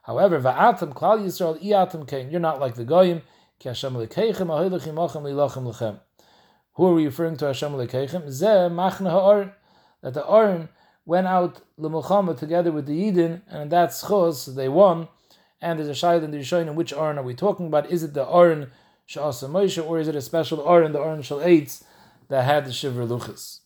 However, 0.02 0.38
Va'atam 0.40 0.92
Klal 0.92 1.24
Yisrael, 1.24 1.58
Iatam 1.62 2.06
came. 2.06 2.30
You're 2.30 2.40
not 2.40 2.60
like 2.60 2.74
the 2.74 2.84
Goyim. 2.84 3.22
Ki 3.58 3.70
Hashem 3.70 3.94
Lekeichem, 3.94 4.46
Ahoylechim 4.46 4.94
Achem 4.94 5.22
Lilachem 5.22 5.72
Lechem. 5.72 5.98
Who 6.74 6.86
are 6.86 6.94
we 6.94 7.06
referring 7.06 7.38
to 7.38 7.46
Hashem 7.46 7.72
Lekeichem? 7.72 8.26
Zeh 8.26 8.70
Machna 8.70 9.10
Ha'or. 9.10 9.54
That 10.02 10.12
the 10.12 10.24
Oren 10.24 10.68
went 11.06 11.26
out 11.26 11.62
L'Mulchama 11.78 12.38
together 12.38 12.70
with 12.70 12.86
the 12.86 12.94
Eden, 12.94 13.42
and 13.48 13.72
that's 13.72 14.02
Chos, 14.02 14.44
they 14.44 14.68
won. 14.68 15.08
And 15.62 15.78
there's 15.78 15.88
a 15.88 15.92
Shayad 15.92 16.22
in 16.22 16.32
the 16.32 16.38
Rishonim, 16.38 16.74
which 16.74 16.92
Oren 16.92 17.18
are 17.18 17.22
we 17.22 17.34
talking 17.34 17.66
about? 17.66 17.90
Is 17.90 18.04
it 18.04 18.12
the 18.12 18.24
Oren 18.24 18.70
Sha'asa 19.08 19.48
Moshe, 19.48 19.84
or 19.84 19.98
is 19.98 20.06
it 20.06 20.14
a 20.14 20.20
special 20.20 20.60
Oren, 20.60 20.92
the 20.92 20.98
Oren 20.98 21.22
Shal 21.22 21.38
Eitz, 21.38 21.82
that 22.28 22.44
had 22.44 22.66
the 22.66 22.70
Shivra 22.70 23.08
Luchas? 23.08 23.60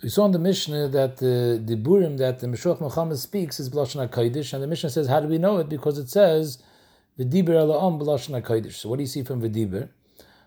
So 0.00 0.04
we 0.04 0.08
saw 0.08 0.24
in 0.24 0.32
the 0.32 0.38
Mishnah 0.38 0.88
that 0.88 1.18
the, 1.18 1.60
the 1.62 1.76
Burim 1.76 2.16
that 2.16 2.38
the 2.38 2.46
Meshuach 2.46 2.78
Milchama 2.78 3.18
speaks 3.18 3.60
is 3.60 3.68
B'lashon 3.68 4.08
HaKadosh, 4.08 4.54
and 4.54 4.62
the 4.62 4.66
Mishnah 4.66 4.88
says, 4.88 5.08
how 5.08 5.20
do 5.20 5.28
we 5.28 5.36
know 5.36 5.58
it? 5.58 5.68
Because 5.68 5.98
it 5.98 6.08
says, 6.08 6.56
V'diber 7.18 7.50
Ela'am 7.50 8.00
B'lashon 8.00 8.40
HaKadosh. 8.40 8.72
So 8.72 8.88
what 8.88 8.96
do 8.96 9.02
you 9.02 9.06
see 9.06 9.22
from 9.22 9.42
V'diber? 9.42 9.90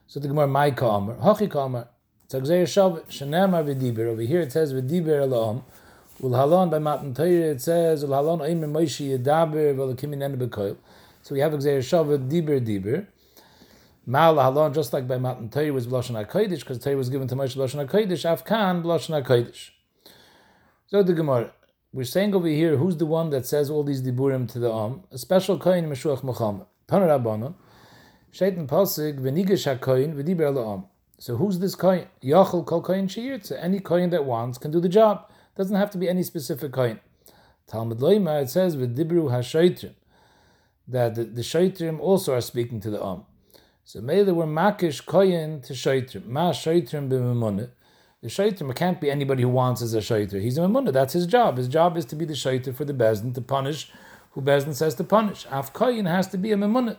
So 0.08 0.20
the 0.20 0.28
Gemara, 0.28 0.48
Mai 0.48 0.72
Ka'amar, 0.72 1.18
Hachi 1.18 1.52
Ka'amar, 1.52 1.88
Tzagzei 2.30 2.64
Shav, 2.64 3.04
Shanamar 3.06 3.64
V'diber. 3.64 4.08
Over 4.08 4.24
here 4.24 4.42
it 4.42 4.52
says, 4.52 4.74
V'diber 4.74 5.22
Ela'am, 5.22 5.62
Ulhalon 6.20 6.72
by 6.72 6.80
Matan 6.80 7.14
Torah 7.14 7.28
it 7.28 7.62
says 7.62 8.04
Ulhalon 8.04 8.40
Oimer 8.40 8.72
Moshe 8.72 9.08
Yedaber 9.08 9.76
V'Lakim 9.76 10.16
Inen 10.16 10.36
B'Koil. 10.36 10.78
So 11.22 11.36
we 11.36 11.42
have 11.42 11.52
Gzeir 11.52 11.78
Shav 11.78 12.28
Diber 12.28 12.60
Diber. 12.60 13.06
Mal 14.06 14.36
Halon 14.36 14.74
just 14.74 14.92
like 14.92 15.08
by 15.08 15.18
Matan 15.18 15.50
Torah 15.50 15.72
was 15.72 15.88
B'Lashon 15.88 16.22
Hakodesh 16.22 16.60
because 16.60 16.78
Torah 16.78 16.98
was 16.98 17.10
given 17.10 17.28
to 17.30 17.36
Moshe 17.36 17.56
B'Lashon 17.56 17.88
Hakodesh. 17.88 18.26
Afkan 18.26 18.84
B'Lashon 18.84 19.24
Hakodesh. 19.24 19.70
So 20.88 21.04
the 21.04 21.14
Gemara. 21.14 21.54
We're 21.94 22.04
saying 22.04 22.36
over 22.36 22.48
here 22.48 22.76
who's 22.76 22.98
the 22.98 23.06
one 23.06 23.30
that 23.30 23.46
says 23.46 23.70
all 23.70 23.84
these 23.84 24.02
diburim 24.02 24.52
to 24.52 24.60
the 24.60 24.70
Am? 24.70 25.04
A 25.12 25.18
special 25.18 25.58
kohen 25.58 25.90
Meshuach 25.90 26.22
Milchama. 26.22 26.66
Tanar 26.90 27.18
Rabbanon. 27.18 27.54
Shaitan 28.32 28.68
Pasig 28.68 29.22
V'Nigesh 29.22 29.80
HaKoyin 29.80 30.16
V'Diber 30.16 30.74
Am. 30.74 30.84
So 31.18 31.38
who's 31.38 31.60
this 31.60 31.76
kohen? 31.76 32.08
Yachol 32.22 32.66
Kol 32.66 32.82
Kohen 32.82 33.08
Shiyirtze. 33.08 33.58
Any 33.58 33.80
kohen 33.80 34.10
that 34.10 34.26
wants 34.26 34.58
can 34.58 34.72
do 34.72 34.82
the 34.82 34.90
job. 34.90 35.30
Doesn't 35.56 35.78
have 35.78 35.92
to 35.92 35.98
be 35.98 36.10
any 36.10 36.24
specific 36.24 36.74
kohen. 36.74 37.00
Talmud 37.68 38.00
Loima, 38.00 38.42
it 38.42 38.50
says 38.50 38.76
with 38.76 38.98
Dibru 38.98 39.32
HaShaitrim, 39.32 39.94
that 40.90 41.16
the, 41.16 41.24
the 41.24 41.42
Shaitrim 41.42 42.02
also 42.02 42.34
are 42.34 42.42
speaking 42.42 42.82
to 42.82 42.90
the 42.90 43.02
Am. 43.02 43.24
So 43.86 44.02
maybe 44.02 44.24
there 44.24 44.34
were 44.34 44.46
Makish 44.46 45.06
kohen 45.06 45.62
to 45.62 45.74
Shaitrim. 45.74 46.26
Ma 46.26 46.52
Shaitrim 46.52 47.10
b'memunah. 47.10 47.70
The 48.22 48.30
Shaitrim 48.30 48.74
can't 48.74 49.02
be 49.02 49.12
anybody 49.12 49.44
who 49.44 49.50
wants 49.50 49.82
as 49.82 49.94
a 49.94 50.00
Shaitr. 50.00 50.42
He's 50.42 50.58
a 50.58 50.62
Memunah. 50.62 50.94
That's 50.94 51.14
his 51.14 51.28
job. 51.28 51.58
His 51.58 51.68
job 51.68 51.98
is 51.98 52.06
to 52.06 52.16
be 52.16 52.24
the 52.24 52.34
Shaitr 52.34 52.74
for 52.74 52.86
the 52.86 52.94
Bezdin, 52.94 53.34
to 53.36 53.42
punish 53.42 53.92
who 54.32 54.42
Bezdin 54.42 54.74
says 54.74 54.96
to 54.96 55.04
punish. 55.04 55.46
Af 55.52 55.74
kohen 55.74 56.06
has 56.06 56.28
to 56.28 56.38
be 56.38 56.52
a 56.52 56.56
Memunah. 56.56 56.98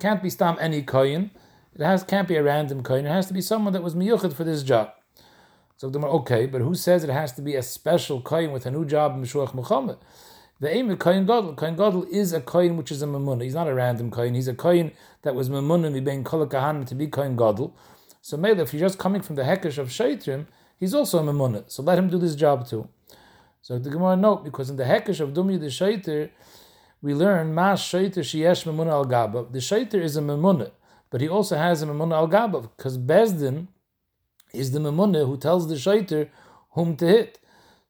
Can't 0.00 0.22
be 0.22 0.28
stam 0.28 0.56
any 0.60 0.82
kohen. 0.82 1.30
It 1.74 1.82
has 1.82 2.02
can't 2.02 2.28
be 2.28 2.36
a 2.36 2.42
random 2.42 2.82
kohen. 2.82 3.06
It 3.06 3.10
has 3.10 3.26
to 3.28 3.34
be 3.34 3.40
someone 3.40 3.72
that 3.72 3.82
was 3.82 3.94
miyuchad 3.94 4.32
for 4.32 4.44
this 4.44 4.62
job. 4.62 4.90
So 5.76 5.88
okay, 5.88 6.46
but 6.46 6.60
who 6.60 6.74
says 6.74 7.04
it 7.04 7.10
has 7.10 7.32
to 7.32 7.42
be 7.42 7.54
a 7.54 7.62
special 7.62 8.20
kohen 8.20 8.52
with 8.52 8.66
a 8.66 8.70
new 8.70 8.84
job 8.84 9.14
in 9.14 9.22
Meshuach 9.22 9.54
Milchama? 9.54 9.98
The 10.64 10.74
aim 10.74 10.88
of 10.88 10.98
kohen 10.98 11.26
gadol. 11.26 11.52
Kohen 11.52 11.76
gadol 11.76 12.04
is 12.04 12.32
a 12.32 12.40
kohen 12.40 12.78
which 12.78 12.90
is 12.90 13.02
a 13.02 13.06
mamunah. 13.06 13.42
He's 13.42 13.52
not 13.52 13.68
a 13.68 13.74
random 13.74 14.10
kohen. 14.10 14.34
He's 14.34 14.48
a 14.48 14.54
kohen 14.54 14.92
that 15.20 15.34
was 15.34 15.50
mamunah 15.50 15.92
mi 15.92 16.00
being 16.00 16.24
kol 16.24 16.46
kahanim 16.46 16.86
to 16.86 16.94
be 16.94 17.06
kohen 17.06 17.36
gadol. 17.36 17.76
So 18.22 18.38
maybe 18.38 18.62
if 18.62 18.72
you're 18.72 18.80
just 18.80 18.98
coming 18.98 19.20
from 19.20 19.36
the 19.36 19.42
hekesh 19.42 19.76
of 19.76 19.88
shaitrim, 19.88 20.46
he's 20.78 20.94
also 20.94 21.18
a 21.18 21.22
mamunah. 21.22 21.70
So 21.70 21.82
let 21.82 21.98
him 21.98 22.08
do 22.08 22.16
this 22.16 22.34
job 22.34 22.66
too. 22.66 22.88
So 23.60 23.78
the 23.78 23.90
Gemara 23.90 24.16
note 24.16 24.42
because 24.42 24.70
in 24.70 24.76
the 24.76 24.84
hekesh 24.84 25.20
of 25.20 25.34
dumi 25.34 25.60
the 25.60 25.66
shaiter, 25.66 26.30
we 27.02 27.12
learn 27.12 27.52
mas 27.54 27.82
shaiter 27.82 28.20
sheyesh 28.20 28.64
mamunah 28.64 28.92
al 28.92 29.04
gabav. 29.04 29.52
The 29.52 29.58
shaiter 29.58 30.00
is 30.00 30.16
a 30.16 30.22
mamunah, 30.22 30.70
but 31.10 31.20
he 31.20 31.28
also 31.28 31.58
has 31.58 31.82
a 31.82 31.86
mamunah 31.86 32.14
al 32.14 32.28
gabav 32.28 32.70
because 32.74 32.96
bezdin 32.96 33.68
is 34.54 34.72
the 34.72 34.78
Mamunah 34.78 35.26
who 35.26 35.36
tells 35.36 35.68
the 35.68 35.74
Shaiter 35.74 36.28
whom 36.70 36.96
to 36.96 37.06
hit. 37.06 37.38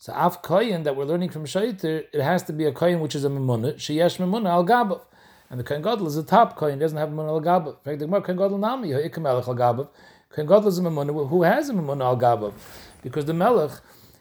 So 0.04 0.12
Af 0.12 0.42
Koyin 0.42 0.84
that 0.84 0.96
we're 0.96 1.06
learning 1.06 1.30
from 1.30 1.46
Shaiter, 1.46 2.04
it 2.12 2.20
has 2.20 2.42
to 2.42 2.52
be 2.52 2.66
a 2.66 2.72
Koyin 2.72 3.00
which 3.00 3.14
is 3.14 3.24
a 3.24 3.30
Mamunah, 3.30 3.76
Sheyesh 3.76 4.18
Mamunah 4.18 4.50
al 4.50 4.62
Gabav. 4.66 5.00
And 5.48 5.58
the 5.58 5.64
Koyin 5.64 5.82
Gadol 5.82 6.06
is 6.06 6.18
a 6.18 6.22
top 6.22 6.58
Koyin, 6.58 6.78
doesn't 6.78 6.98
have 6.98 7.08
Mamunah 7.08 7.28
al 7.28 7.40
Gabav. 7.40 7.68
In 7.68 7.84
fact, 7.84 7.98
the 8.00 8.04
Gemara 8.04 8.20
Koyin 8.20 8.36
Gadol 8.36 8.58
Nami, 8.58 8.90
Ikam 8.90 9.22
Melech 9.22 9.48
al 9.48 9.54
Gabav. 9.54 9.88
Koyin 10.30 10.46
Gadol 10.46 10.68
is 10.68 10.78
a 10.78 10.82
Mamunah 10.82 11.26
who 11.30 11.42
has 11.42 11.70
a 11.70 11.72
Mamunah 11.72 12.02
al 12.02 12.18
Gabav. 12.18 12.52
Because 13.02 13.24
the 13.24 13.32
Melech 13.32 13.70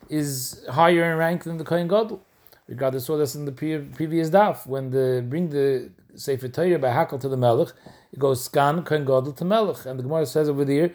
is 0.08 0.64
higher 0.70 1.12
in 1.12 1.18
rank 1.18 1.44
than 1.44 1.58
the 1.58 1.64
Koyin 1.64 1.86
Gadol. 1.86 2.18
We 2.66 2.76
got 2.76 2.94
to 2.94 3.00
saw 3.00 3.18
this 3.18 3.34
in 3.34 3.44
the 3.44 3.52
previous 3.52 4.30
daf 4.30 4.66
when 4.66 4.90
the 4.90 5.22
bring 5.28 5.50
the 5.50 5.90
Sefer 6.14 6.48
Torah 6.48 6.78
by 6.78 6.92
Hakel 6.92 7.20
to 7.20 7.28
the 7.28 7.36
Melech, 7.36 7.74
it 8.10 8.18
goes 8.18 8.48
Skan 8.48 8.84
Koyin 8.84 9.04
Gadol 9.04 9.34
to 9.34 9.44
Melech, 9.44 9.84
and 9.84 9.98
the 9.98 10.02
Gemara 10.02 10.24
says 10.24 10.48
over 10.48 10.64
there 10.64 10.92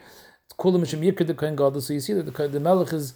Kulam 0.58 0.80
Hashem 0.80 1.00
Yikr 1.00 1.24
the 1.24 1.34
Kohen 1.34 1.54
Gadol. 1.54 1.80
So 1.80 1.92
you 1.92 2.00
see 2.00 2.12
that 2.12 2.26
the, 2.26 2.48
the 2.48 2.58
Melech 2.58 2.92
is 2.92 3.14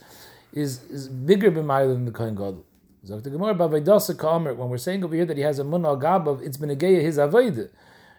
is 0.54 0.84
is 0.84 1.08
bigger 1.08 1.50
b'mayil 1.50 1.92
than 1.92 2.04
the 2.04 2.12
Kohen 2.12 2.34
Gadol. 2.34 2.64
When 3.06 4.68
we're 4.70 4.78
saying 4.78 5.04
over 5.04 5.14
here 5.14 5.26
that 5.26 5.36
he 5.36 5.42
has 5.42 5.58
a 5.58 5.64
mun 5.64 5.84
al 5.84 5.98
gabav, 5.98 6.40
it's 6.40 6.56
been 6.56 6.70
a 6.70 6.74
his 6.74 7.18
avodah. 7.18 7.68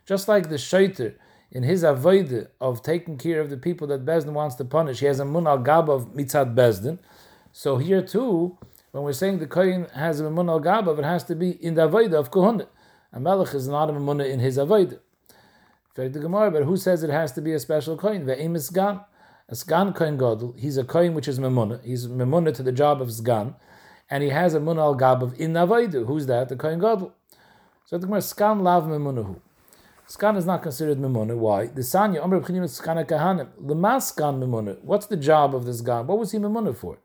Just 0.06 0.28
like 0.28 0.50
the 0.50 0.58
shaiter 0.58 1.16
in 1.52 1.64
his 1.64 1.82
avodah 1.84 2.50
of 2.62 2.84
taking 2.84 3.18
care 3.18 3.42
of 3.42 3.50
the 3.50 3.58
people 3.58 3.88
that 3.88 4.06
Bezdin 4.06 4.34
wants 4.34 4.54
to 4.56 4.66
punish, 4.66 5.00
he 5.00 5.08
has 5.08 5.20
a 5.20 5.26
mun 5.26 5.48
al 5.48 5.58
gabav 5.58 6.14
mitzad 6.14 6.54
Bezdin. 6.54 7.00
So 7.52 7.78
here 7.78 8.04
too, 8.04 8.58
when 8.92 9.04
we're 9.04 9.14
saying 9.14 9.40
the 9.40 9.48
Kohen 9.48 9.88
has 9.96 10.20
a 10.20 10.30
mun 10.30 10.50
al 10.50 10.60
gabav, 10.60 11.00
it 11.00 11.06
has 11.06 11.24
to 11.24 11.36
be 11.36 11.52
in 11.64 11.74
the 11.74 11.88
avodah 11.90 12.20
of 12.20 12.30
Kohunah. 12.30 12.68
A 13.12 13.20
Melech 13.20 13.56
is 13.56 13.68
not 13.68 13.90
a 13.90 13.94
mun 13.94 14.22
in 14.22 14.40
his 14.40 14.58
avodah. 14.58 15.00
In 15.98 16.12
Gemara, 16.12 16.52
but 16.52 16.64
who 16.64 16.76
says 16.76 17.02
it 17.04 17.10
has 17.10 17.32
to 17.32 17.42
be 17.42 17.54
a 17.54 17.60
special 17.60 17.96
Kohen? 17.96 18.26
The 18.26 18.38
aim 18.40 18.56
is 18.58 18.70
gone. 18.70 19.06
A 19.48 19.54
Sgan 19.54 19.94
Kohen 19.94 20.18
Gadol, 20.18 20.56
he's 20.58 20.76
a 20.76 20.84
Kohen 20.84 21.14
which 21.14 21.28
is 21.28 21.38
Memuna. 21.38 21.84
He's 21.84 22.08
Memuna 22.08 22.52
to 22.56 22.64
the 22.64 22.72
job 22.72 23.00
of 23.00 23.10
Sgan, 23.10 23.54
and 24.10 24.24
he 24.24 24.30
has 24.30 24.56
a 24.56 24.60
Mun 24.60 24.80
al 24.80 24.96
Gab 24.96 25.22
of 25.22 25.40
In 25.40 25.54
Navaidu. 25.54 26.08
Who's 26.08 26.26
that? 26.26 26.50
The 26.50 26.56
Kohen 26.56 26.80
Gadol. 26.80 27.14
So 27.86 28.00
the 28.00 28.08
Gemara, 28.08 28.22
Sgan 28.22 28.62
Lav 28.64 28.86
Memunahu. 28.86 29.40
Skan 30.08 30.36
is 30.36 30.48
not 30.48 30.64
considered 30.64 30.98
Memuna. 30.98 31.38
Why? 31.38 31.68
The 31.68 31.82
Sanya, 31.82 32.24
Amr 32.24 32.40
B'chinim 32.40 32.64
Skan 32.64 33.06
Kahanim. 33.08 33.50
Lema 33.62 33.98
Sgan 33.98 34.40
Memuna. 34.40 34.82
What's 34.82 35.06
the 35.06 35.18
job 35.18 35.54
of 35.54 35.66
this 35.66 35.84
Sgan? 35.84 36.08
What 36.08 36.18
was 36.18 36.32
he 36.32 36.40
Memuna 36.40 36.76
for? 36.76 36.98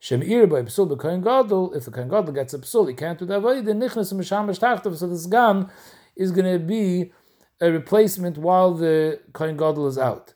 Shemir 0.00 0.48
by 0.48 0.62
Psul 0.62 0.88
the 0.88 0.96
Kohen 0.96 1.22
Gadol. 1.22 1.74
If 1.74 1.86
the 1.86 1.90
Kohen 1.90 2.08
Gadol 2.08 2.34
gets 2.34 2.54
a 2.54 2.60
Psul, 2.60 2.88
he 2.88 2.94
can't 2.94 3.18
do 3.18 3.26
that. 3.26 3.42
Then 3.42 3.80
Nichnas 3.80 4.12
Mishamash 4.12 4.60
Tachtav. 4.60 4.96
So 4.96 5.08
the 5.08 5.16
Sgan 5.16 5.68
is 6.14 6.30
going 6.30 6.52
to 6.52 6.64
be 6.64 7.10
a 7.60 7.72
replacement 7.72 8.38
while 8.38 8.74
the 8.74 9.18
Kohen 9.32 9.56
Gadol 9.56 9.88
is 9.88 9.98
out. 9.98 10.34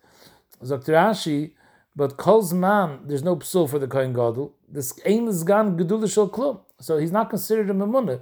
Dr. 0.66 0.92
Rashi, 0.92 1.52
but 1.94 2.16
Kol's 2.16 2.52
man, 2.52 3.00
there's 3.06 3.22
no 3.22 3.36
psul 3.36 3.68
for 3.68 3.78
the 3.78 3.86
Kohen 3.86 4.12
Gadol. 4.12 4.54
This 4.68 4.98
aim 5.04 5.28
is 5.28 5.42
gone 5.42 5.76
gedula 5.76 6.12
shel 6.12 6.28
klum. 6.28 6.60
So 6.80 6.98
he's 6.98 7.12
not 7.12 7.30
considered 7.30 7.70
a 7.70 7.74
memuna 7.74 8.20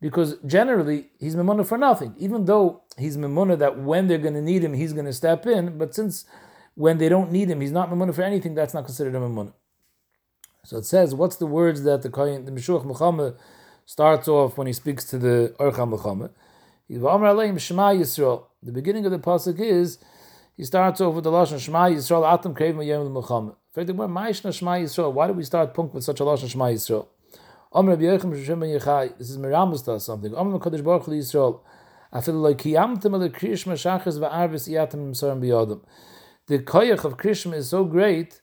because 0.00 0.36
generally 0.46 1.10
he's 1.18 1.34
memuna 1.34 1.66
for 1.66 1.76
nothing. 1.76 2.14
Even 2.18 2.44
though 2.44 2.82
he's 2.96 3.16
memuna 3.16 3.58
that 3.58 3.78
when 3.78 4.06
they're 4.06 4.18
going 4.18 4.34
to 4.34 4.42
need 4.42 4.62
him, 4.62 4.74
he's 4.74 4.92
going 4.92 5.06
to 5.06 5.12
step 5.12 5.46
in. 5.46 5.76
But 5.76 5.94
since 5.94 6.24
when 6.74 6.98
they 6.98 7.08
don't 7.08 7.32
need 7.32 7.50
him, 7.50 7.60
he's 7.60 7.72
not 7.72 7.90
memuna 7.90 8.14
for 8.14 8.22
anything. 8.22 8.54
That's 8.54 8.74
not 8.74 8.84
considered 8.84 9.14
a 9.14 9.18
memuna. 9.18 9.52
So 10.64 10.76
it 10.76 10.84
says, 10.84 11.14
what's 11.14 11.36
the 11.36 11.46
words 11.46 11.82
that 11.84 12.02
the 12.02 12.10
Kohen, 12.10 12.44
the 12.44 12.52
Meshuach 12.52 12.84
Milchama 12.84 13.34
starts 13.86 14.28
off 14.28 14.58
when 14.58 14.66
he 14.66 14.72
speaks 14.72 15.04
to 15.06 15.18
the 15.18 15.54
Orcha 15.58 15.88
Milchama? 15.88 16.30
The 18.62 18.72
beginning 18.72 19.06
of 19.06 19.12
the 19.12 19.18
pasuk 19.18 19.58
is 19.58 19.98
he 20.60 20.66
starts 20.66 21.00
off 21.00 21.14
with 21.14 21.24
the 21.24 21.30
lashon 21.30 21.58
Shema 21.58 21.86
Yisrael 21.86 22.30
Atam 22.30 22.54
Krev 22.54 22.74
Mayom 22.74 23.06
L'Mucham. 23.06 23.54
Ma'ishna 23.74 24.52
Shema 24.52 24.72
Yisrael. 24.72 25.10
Why 25.10 25.26
do 25.26 25.32
we 25.32 25.42
start 25.42 25.72
punk 25.72 25.94
with 25.94 26.04
such 26.04 26.20
a 26.20 26.22
lashon 26.22 26.50
Shema 26.50 26.66
Yisrael? 26.66 27.06
Omer 27.72 27.92
Rabbi 27.92 28.02
Yechim 28.02 28.44
Shem 28.44 28.60
Ben 28.60 28.68
Yechai. 28.68 29.16
This 29.16 29.30
is 29.30 29.38
Miramus 29.38 29.82
does 29.86 30.04
something. 30.04 30.34
Omer 30.34 30.58
Kodesh 30.58 30.84
Baruch 30.84 31.04
Hu 31.04 31.12
Yisrael. 31.12 31.60
Afil 32.12 32.42
lo 32.42 32.54
kiyamtem 32.54 33.14
al 33.14 33.30
krishma 33.30 33.72
shachas 33.72 34.18
va'arvis 34.18 34.68
yatem 34.68 35.10
misorim 35.10 35.40
biyodem. 35.40 35.80
The 36.46 36.58
koyach 36.58 37.06
of 37.06 37.16
krishma 37.16 37.54
is 37.54 37.70
so 37.70 37.84
great. 37.84 38.42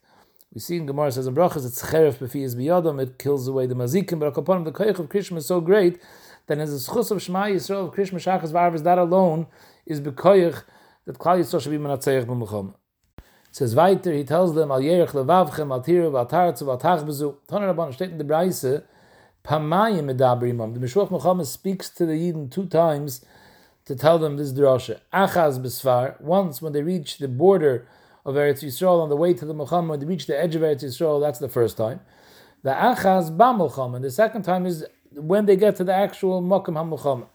We 0.52 0.60
see 0.60 0.78
in 0.78 0.88
Gemara 0.88 1.12
says 1.12 1.28
in 1.28 1.36
brachas 1.36 1.68
it's 1.68 1.84
cheref 1.84 2.16
b'fiyas 2.16 2.56
biyodem. 2.56 3.00
It 3.00 3.20
kills 3.20 3.48
away 3.48 3.68
the 3.68 3.76
mazikim. 3.76 4.18
But 4.18 4.36
upon 4.36 4.64
the 4.64 4.72
koyach 4.72 4.98
of 4.98 5.10
krishma 5.10 5.38
is 5.38 5.46
so 5.46 5.62
great 5.62 6.02
that 6.48 6.58
as 6.58 6.74
a 6.74 6.92
schus 6.92 7.12
of 7.12 7.22
Shema 7.22 7.44
Yisrael 7.44 7.90
of 7.90 7.94
krishma 7.94 8.16
shachas 8.16 8.52
va'arvis 8.52 8.82
that 8.86 8.98
alone 8.98 9.46
is 9.86 10.02
bekoyach 10.02 10.64
that 11.08 11.18
Klal 11.18 11.40
Yisrael 11.40 11.62
should 11.62 11.72
be 11.72 11.78
menatzeich 11.78 12.26
b'mechom. 12.26 12.74
says 13.50 13.74
weiter, 13.74 14.14
he 14.14 14.26
tells 14.26 14.54
them, 14.54 14.70
al 14.70 14.82
yerech 14.82 15.12
levavchem, 15.12 15.72
al 15.72 15.82
tiru, 15.82 16.14
al 16.14 16.28
taratzu, 16.28 16.68
al 16.68 16.78
tachbezu. 16.78 17.38
Toner 17.48 17.74
Rabban, 17.74 17.96
steht 17.96 18.12
in 18.12 18.18
the 18.18 18.26
Braise, 18.26 18.84
pamayim 19.46 20.12
medabrimam. 20.12 20.74
The 20.74 20.82
Meshuach 20.82 21.10
Milchama 21.10 21.46
speaks 21.46 21.90
to 21.92 22.06
the 22.06 22.12
Yidden 22.12 22.52
two 22.52 22.66
times 22.66 23.24
to 23.86 23.96
tell 23.96 24.20
them 24.20 24.36
this 24.36 24.52
drasha. 24.52 25.00
Achaz 25.14 25.60
besvar, 25.60 26.20
once 26.20 26.62
when 26.62 26.74
they 26.74 26.84
reach 26.84 27.20
the 27.20 27.30
border 27.30 27.88
of 28.26 28.36
Eretz 28.36 28.62
Yisrael 28.62 29.02
on 29.02 29.08
the 29.08 29.16
way 29.16 29.34
to 29.34 29.46
the 29.46 29.56
Milchama, 29.56 29.88
when 29.88 30.02
they 30.02 30.06
reach 30.06 30.28
the 30.28 30.38
edge 30.38 30.56
of 30.56 30.62
Eretz 30.62 30.84
Yisrael, 30.84 31.22
that's 31.22 31.40
the 31.40 31.48
first 31.48 31.78
time. 31.78 32.02
The 32.64 32.72
Achaz 32.72 33.36
Ba 33.38 33.96
and 33.96 34.04
the 34.04 34.12
second 34.12 34.42
time 34.42 34.66
is 34.66 34.86
when 35.14 35.46
they 35.46 35.56
get 35.56 35.78
to 35.78 35.86
the 35.86 35.94
actual 35.94 36.42
Makam 36.42 36.74
HaMilchama. 36.74 37.28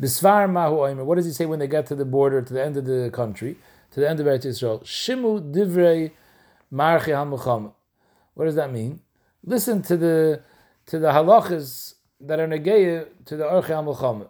Bisvar 0.00 0.50
Mahu 0.50 1.04
what 1.04 1.16
does 1.16 1.26
he 1.26 1.32
say 1.32 1.44
when 1.44 1.58
they 1.58 1.66
get 1.66 1.86
to 1.86 1.94
the 1.94 2.06
border, 2.06 2.40
to 2.40 2.54
the 2.54 2.64
end 2.64 2.76
of 2.76 2.86
the 2.86 3.10
country, 3.12 3.58
to 3.90 4.00
the 4.00 4.08
end 4.08 4.18
of 4.18 4.26
Eretz 4.26 4.46
Yisrael? 4.46 4.82
Shimu 4.82 5.52
Divrei 5.52 6.12
Marchi 6.70 7.10
HaMilchama. 7.10 7.72
What 8.34 8.46
does 8.46 8.54
that 8.54 8.72
mean? 8.72 9.00
Listen 9.44 9.82
to 9.82 9.96
the 9.98 10.42
to 10.86 10.98
the 10.98 11.08
halachas 11.08 11.94
that 12.20 12.40
are 12.40 12.48
negeya 12.48 13.08
to 13.26 13.36
the 13.36 13.44
Orche 13.44 13.66
HaMilchama. 13.66 14.28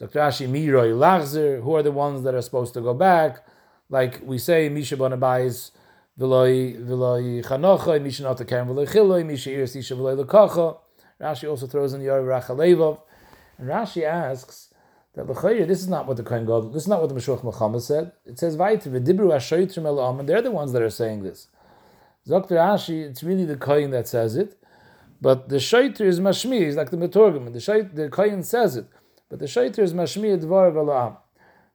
Zakrashi 0.00 0.48
Miroi 0.48 0.92
Lachzer, 0.92 1.62
who 1.62 1.76
are 1.76 1.82
the 1.82 1.92
ones 1.92 2.24
that 2.24 2.34
are 2.34 2.42
supposed 2.42 2.74
to 2.74 2.80
go 2.80 2.94
back? 2.94 3.46
Like 3.88 4.20
we 4.24 4.38
say, 4.38 4.68
Misha 4.68 4.96
Bonabayis 4.96 5.70
V'loi 6.18 6.84
V'loi 6.84 7.44
Chanocha, 7.44 8.02
Misha 8.02 8.24
Nata 8.24 8.44
Karen 8.44 8.66
V'loi 8.66 8.90
Chiloi, 8.90 9.24
Misha 9.24 9.52
Iris 9.52 9.76
Isha 9.76 9.94
Lekacha. 9.94 10.78
Rashi 11.20 11.48
also 11.48 11.68
throws 11.68 11.92
in 11.92 12.00
the 12.00 12.06
Yor 12.06 12.22
Rachalevov. 12.22 13.00
And 13.58 13.68
Rashi 13.68 14.02
asks 14.02 14.73
that 15.14 15.26
this 15.68 15.80
is 15.80 15.88
not 15.88 16.06
what 16.06 16.16
the 16.16 16.22
Kohen 16.22 16.44
God, 16.44 16.72
this 16.72 16.82
is 16.82 16.88
not 16.88 17.00
what 17.00 17.08
the 17.08 17.14
Meshuach 17.14 17.42
Milchama 17.42 17.80
said. 17.80 18.12
It 18.24 18.38
says, 18.38 18.56
Vayter, 18.56 18.88
V'dibru 18.88 19.32
Ashoytrim 19.32 19.86
El 19.86 20.18
and 20.18 20.28
they're 20.28 20.42
the 20.42 20.50
ones 20.50 20.72
that 20.72 20.82
are 20.82 20.90
saying 20.90 21.22
this. 21.22 21.48
Dr. 22.26 22.56
Ashi, 22.56 23.02
it's 23.04 23.22
really 23.22 23.44
the 23.44 23.56
Kohen 23.56 23.90
that 23.90 24.08
says 24.08 24.34
it, 24.34 24.58
but 25.20 25.48
the 25.48 25.56
Shaiter 25.56 26.00
is 26.00 26.20
Mashmi, 26.20 26.64
he's 26.64 26.76
like 26.76 26.90
the 26.90 26.96
Metorgim, 26.96 27.52
the, 27.52 27.58
Shait, 27.58 27.94
the 27.94 28.08
Kohen 28.08 28.42
says 28.42 28.76
it, 28.76 28.86
but 29.28 29.38
the 29.38 29.44
Shaiter 29.46 29.80
is 29.80 29.94
Mashmi 29.94 30.38
Dvar 30.42 30.72
V'la'am. 30.72 31.16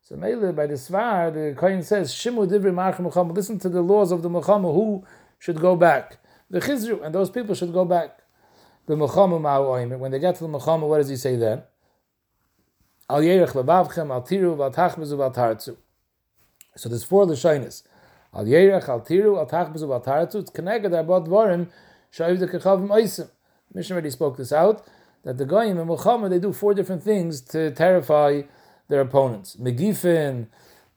So 0.01 0.15
Mele, 0.15 0.51
by 0.53 0.65
the 0.65 0.74
Svar, 0.74 1.31
the 1.31 1.55
Kohen 1.58 1.84
says, 1.84 2.12
Shimu 2.12 2.50
Divri 2.50 2.74
March 2.74 2.96
Milchama, 2.96 3.34
listen 3.34 3.60
to 3.60 3.69
the 3.69 3.81
laws 3.81 4.12
of 4.12 4.24
the 4.24 4.29
Milchama, 4.29 4.74
who 4.74 5.05
should 5.38 5.60
go 5.60 5.75
back. 5.75 6.17
The 6.50 6.60
Chizru, 6.60 7.05
and 7.05 7.13
those 7.13 7.29
people 7.29 7.53
should 7.53 7.72
go 7.72 7.86
back. 7.86 8.19
The 8.88 8.96
Milchama 8.96 9.39
Ma'u 9.39 10.00
when 10.00 10.12
they 10.12 10.17
get 10.17 10.36
to 10.38 10.43
the 10.46 10.50
Milchama, 10.50 10.88
what 10.88 10.98
does 10.98 11.10
he 11.10 11.15
say 11.15 11.36
then? 11.36 11.62
Al 13.10 13.22
yerech 13.22 13.54
lebavchem, 13.54 14.12
al 14.12 14.22
tiru, 14.22 14.62
al 14.62 14.72
tachbezu, 14.72 15.20
al 15.24 15.32
tarzu. 15.32 15.75
So 16.75 16.89
there's 16.89 17.04
four 17.04 17.25
lashonis. 17.25 17.84
Al 18.34 18.46
yerech, 18.46 18.88
al 18.88 19.01
tiru, 19.01 19.39
al 19.39 19.48
tachbezu, 19.48 19.92
al 19.92 20.01
tarzu. 20.01 20.36
It's 20.36 20.51
connected 20.51 20.94
about 20.94 21.25
dvarim, 21.25 21.70
shayiv 22.13 22.39
de 22.39 22.48
kechavim 22.48 22.89
oisim. 22.89 23.30
Mishnah 23.74 23.96
already 23.96 24.10
spoke 24.10 24.38
this 24.38 24.51
out, 24.51 24.86
that 25.24 25.38
the 25.38 25.46
Goyim 25.46 25.80
and 25.80 25.89
Milchama, 25.89 26.30
they 26.30 26.39
do 26.39 26.54
four 26.54 26.74
different 26.74 27.04
things 27.04 27.42
to 27.42 27.72
terrify 27.72 28.42
their 28.88 29.01
opponents. 29.01 29.56
Megifin, 29.58 30.48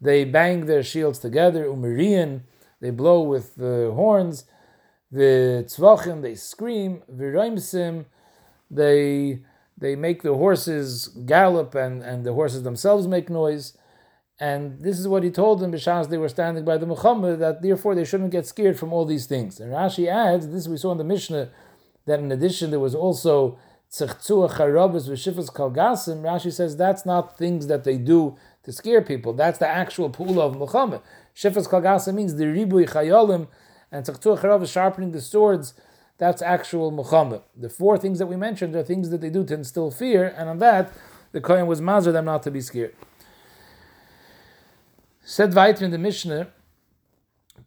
they 0.00 0.24
bang 0.24 0.66
their 0.66 0.82
shields 0.82 1.18
together. 1.18 1.66
Umirian, 1.66 2.42
they 2.80 2.90
blow 2.90 3.20
with 3.20 3.56
the 3.56 3.92
horns. 3.94 4.44
The 5.10 5.64
tzvachim, 5.66 6.22
they 6.22 6.34
scream. 6.34 7.02
Viraimsim, 7.14 8.06
they 8.70 9.42
they 9.82 9.96
make 9.96 10.22
the 10.22 10.34
horses 10.34 11.08
gallop 11.26 11.74
and, 11.74 12.02
and 12.02 12.24
the 12.24 12.32
horses 12.32 12.62
themselves 12.62 13.08
make 13.08 13.28
noise. 13.28 13.76
And 14.38 14.80
this 14.80 14.98
is 14.98 15.08
what 15.08 15.24
he 15.24 15.30
told 15.30 15.58
them, 15.58 15.72
Bishas, 15.72 16.08
they 16.08 16.18
were 16.18 16.28
standing 16.28 16.64
by 16.64 16.76
the 16.76 16.86
Milchama, 16.86 17.36
that 17.38 17.62
therefore 17.62 17.96
they 17.96 18.04
shouldn't 18.04 18.30
get 18.30 18.46
scared 18.46 18.78
from 18.78 18.92
all 18.92 19.04
these 19.04 19.26
things. 19.26 19.58
And 19.58 19.72
Rashi 19.72 20.06
adds, 20.06 20.48
this 20.48 20.68
we 20.68 20.76
saw 20.76 20.92
in 20.92 20.98
the 20.98 21.04
Mishnah, 21.04 21.50
that 22.06 22.20
in 22.20 22.30
addition 22.30 22.70
there 22.70 22.80
was 22.80 22.94
also 22.94 23.58
Tzechtzua 23.90 24.52
Charabas 24.52 25.08
Vishifas 25.08 25.52
Kalgasim. 25.52 26.22
Rashi 26.22 26.52
says 26.52 26.76
that's 26.76 27.04
not 27.04 27.36
things 27.36 27.66
that 27.66 27.82
they 27.82 27.98
do 27.98 28.36
to 28.62 28.72
scare 28.72 29.02
people. 29.02 29.32
That's 29.32 29.58
the 29.58 29.68
actual 29.68 30.10
pool 30.10 30.40
of 30.40 30.54
Milchama. 30.54 31.02
Shifas 31.34 31.68
Kalgasim 31.68 32.14
means 32.14 32.36
the 32.36 32.44
Ribui 32.44 32.88
Chayolim, 32.88 33.48
and 33.90 34.06
Tzechtzua 34.06 34.38
Charabas 34.38 34.72
sharpening 34.72 35.10
the 35.10 35.20
swords 35.20 35.74
that's 36.22 36.40
actual 36.40 36.92
Milchama. 36.92 37.42
The 37.56 37.68
four 37.68 37.98
things 37.98 38.20
that 38.20 38.26
we 38.26 38.36
mentioned 38.36 38.76
are 38.76 38.84
things 38.84 39.10
that 39.10 39.20
they 39.20 39.28
do 39.28 39.42
to 39.44 39.54
instill 39.54 39.90
fear, 39.90 40.32
and 40.38 40.48
on 40.48 40.58
that, 40.58 40.92
the 41.32 41.40
Kohen 41.40 41.66
was 41.66 41.80
mazar 41.80 42.12
them 42.12 42.26
not 42.26 42.44
to 42.44 42.50
be 42.52 42.60
scared. 42.60 42.94
Said 45.24 45.52
weiter 45.52 45.88
the 45.88 45.98
Mishnah, 45.98 46.46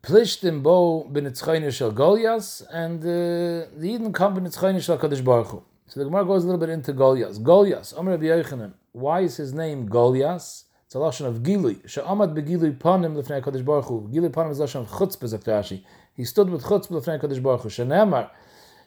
Plishtim 0.01 0.63
bo 0.63 1.03
b'nitzchayne 1.11 1.69
shel 1.73 1.91
Golias, 1.91 2.65
and 2.71 3.01
uh, 3.01 3.67
the 3.77 3.89
Eden 3.93 4.13
come 4.13 4.37
b'nitzchayne 4.37 4.81
shel 4.81 4.97
Kadosh 4.97 5.21
Baruch 5.21 5.47
Hu. 5.47 5.61
So 5.87 5.99
the 5.99 6.05
Gemara 6.05 6.23
goes 6.23 6.45
a 6.45 6.47
little 6.47 6.59
bit 6.65 6.69
into 6.69 6.93
Golias. 6.93 7.37
Golias, 7.37 7.93
Omer 7.97 8.11
Rabbi 8.11 8.27
Yochanan. 8.27 8.71
Why 8.93 9.19
is 9.19 9.35
his 9.35 9.53
name 9.53 9.89
Golias? 9.89 10.63
It's 10.85 10.95
a 10.95 10.99
lashon 10.99 11.25
of 11.25 11.39
Gilui. 11.39 11.85
She'amad 11.89 12.33
begilui 12.33 12.77
panim 12.77 13.21
lefnei 13.21 13.43
Kadosh 13.43 13.65
Baruch 13.65 13.85
Hu. 13.87 14.09
Gilui 14.13 14.29
panim 14.29 14.51
is 14.51 14.59
lashon 14.59 14.81
of 14.81 14.87
chutzpah. 14.87 15.81
He 16.13 16.23
stood 16.23 16.49
with 16.49 16.63
chutzpah 16.63 17.01
lefnei 17.01 17.21
Kadosh 17.21 17.43
Baruch 17.43 17.63
Hu. 17.63 17.69
She'nemar 17.69 18.31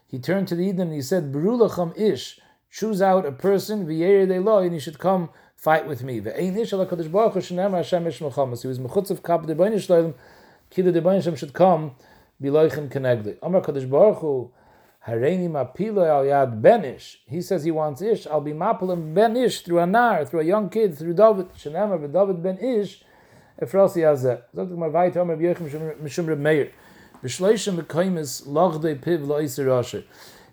he 0.09 0.19
turned 0.19 0.49
to 0.49 0.55
the 0.55 0.65
Eden 0.65 0.89
and 0.89 0.95
he 0.95 1.03
said, 1.03 1.33
Berulacham 1.33 1.99
ish, 1.99 2.41
choose 2.71 3.03
out 3.03 3.27
a 3.27 3.33
person, 3.33 3.87
v'yer 3.87 4.43
law, 4.43 4.61
and 4.61 4.73
he 4.73 4.81
should 4.81 4.99
come 4.99 5.29
fight 5.55 5.87
with 5.87 6.03
me. 6.03 6.15
He 6.15 6.21
was 6.21 6.33
mechutz 6.33 6.73
of 9.11 9.23
kap 9.23 9.43
debayin 9.43 9.75
shloim, 9.75 10.15
kida 10.71 10.95
debayin 10.95 11.17
Hashem 11.17 11.37
should 11.37 11.53
come, 11.53 11.95
biloichem 12.43 12.89
kenegli. 12.89 13.37
Amar 13.43 13.61
kadosh 13.61 13.91
baruch 13.91 14.21
hu, 14.21 14.51
hareini 15.07 15.51
mapilo 15.51 16.09
al 16.09 16.25
yad 16.25 16.63
ben 16.63 16.87
ish. 16.87 17.21
He 17.27 17.43
says 17.43 17.65
he 17.65 17.71
wants 17.71 18.01
ish, 18.01 18.27
I'll 18.27 18.41
be 18.41 18.53
mapilim 18.53 19.13
ben 19.13 19.37
ish, 19.37 19.61
through 19.61 19.81
a 19.81 19.87
nar, 19.87 20.25
through 20.25 20.41
a 20.41 20.45
young 20.45 20.71
kid, 20.71 20.97
through 20.97 21.13
David, 21.13 21.53
shenem 21.53 22.11
David 22.11 22.43
ben 22.43 22.57
ish, 22.57 23.05
efrasi 23.61 24.05
azeh. 24.05 24.41
Zog 24.55 24.71
mar 24.71 24.89
vayit, 24.89 25.13
mishum 26.01 26.29
Reb 26.29 26.39
Meir. 26.39 26.73
Piv 27.23 27.41
la'isir 29.27 30.05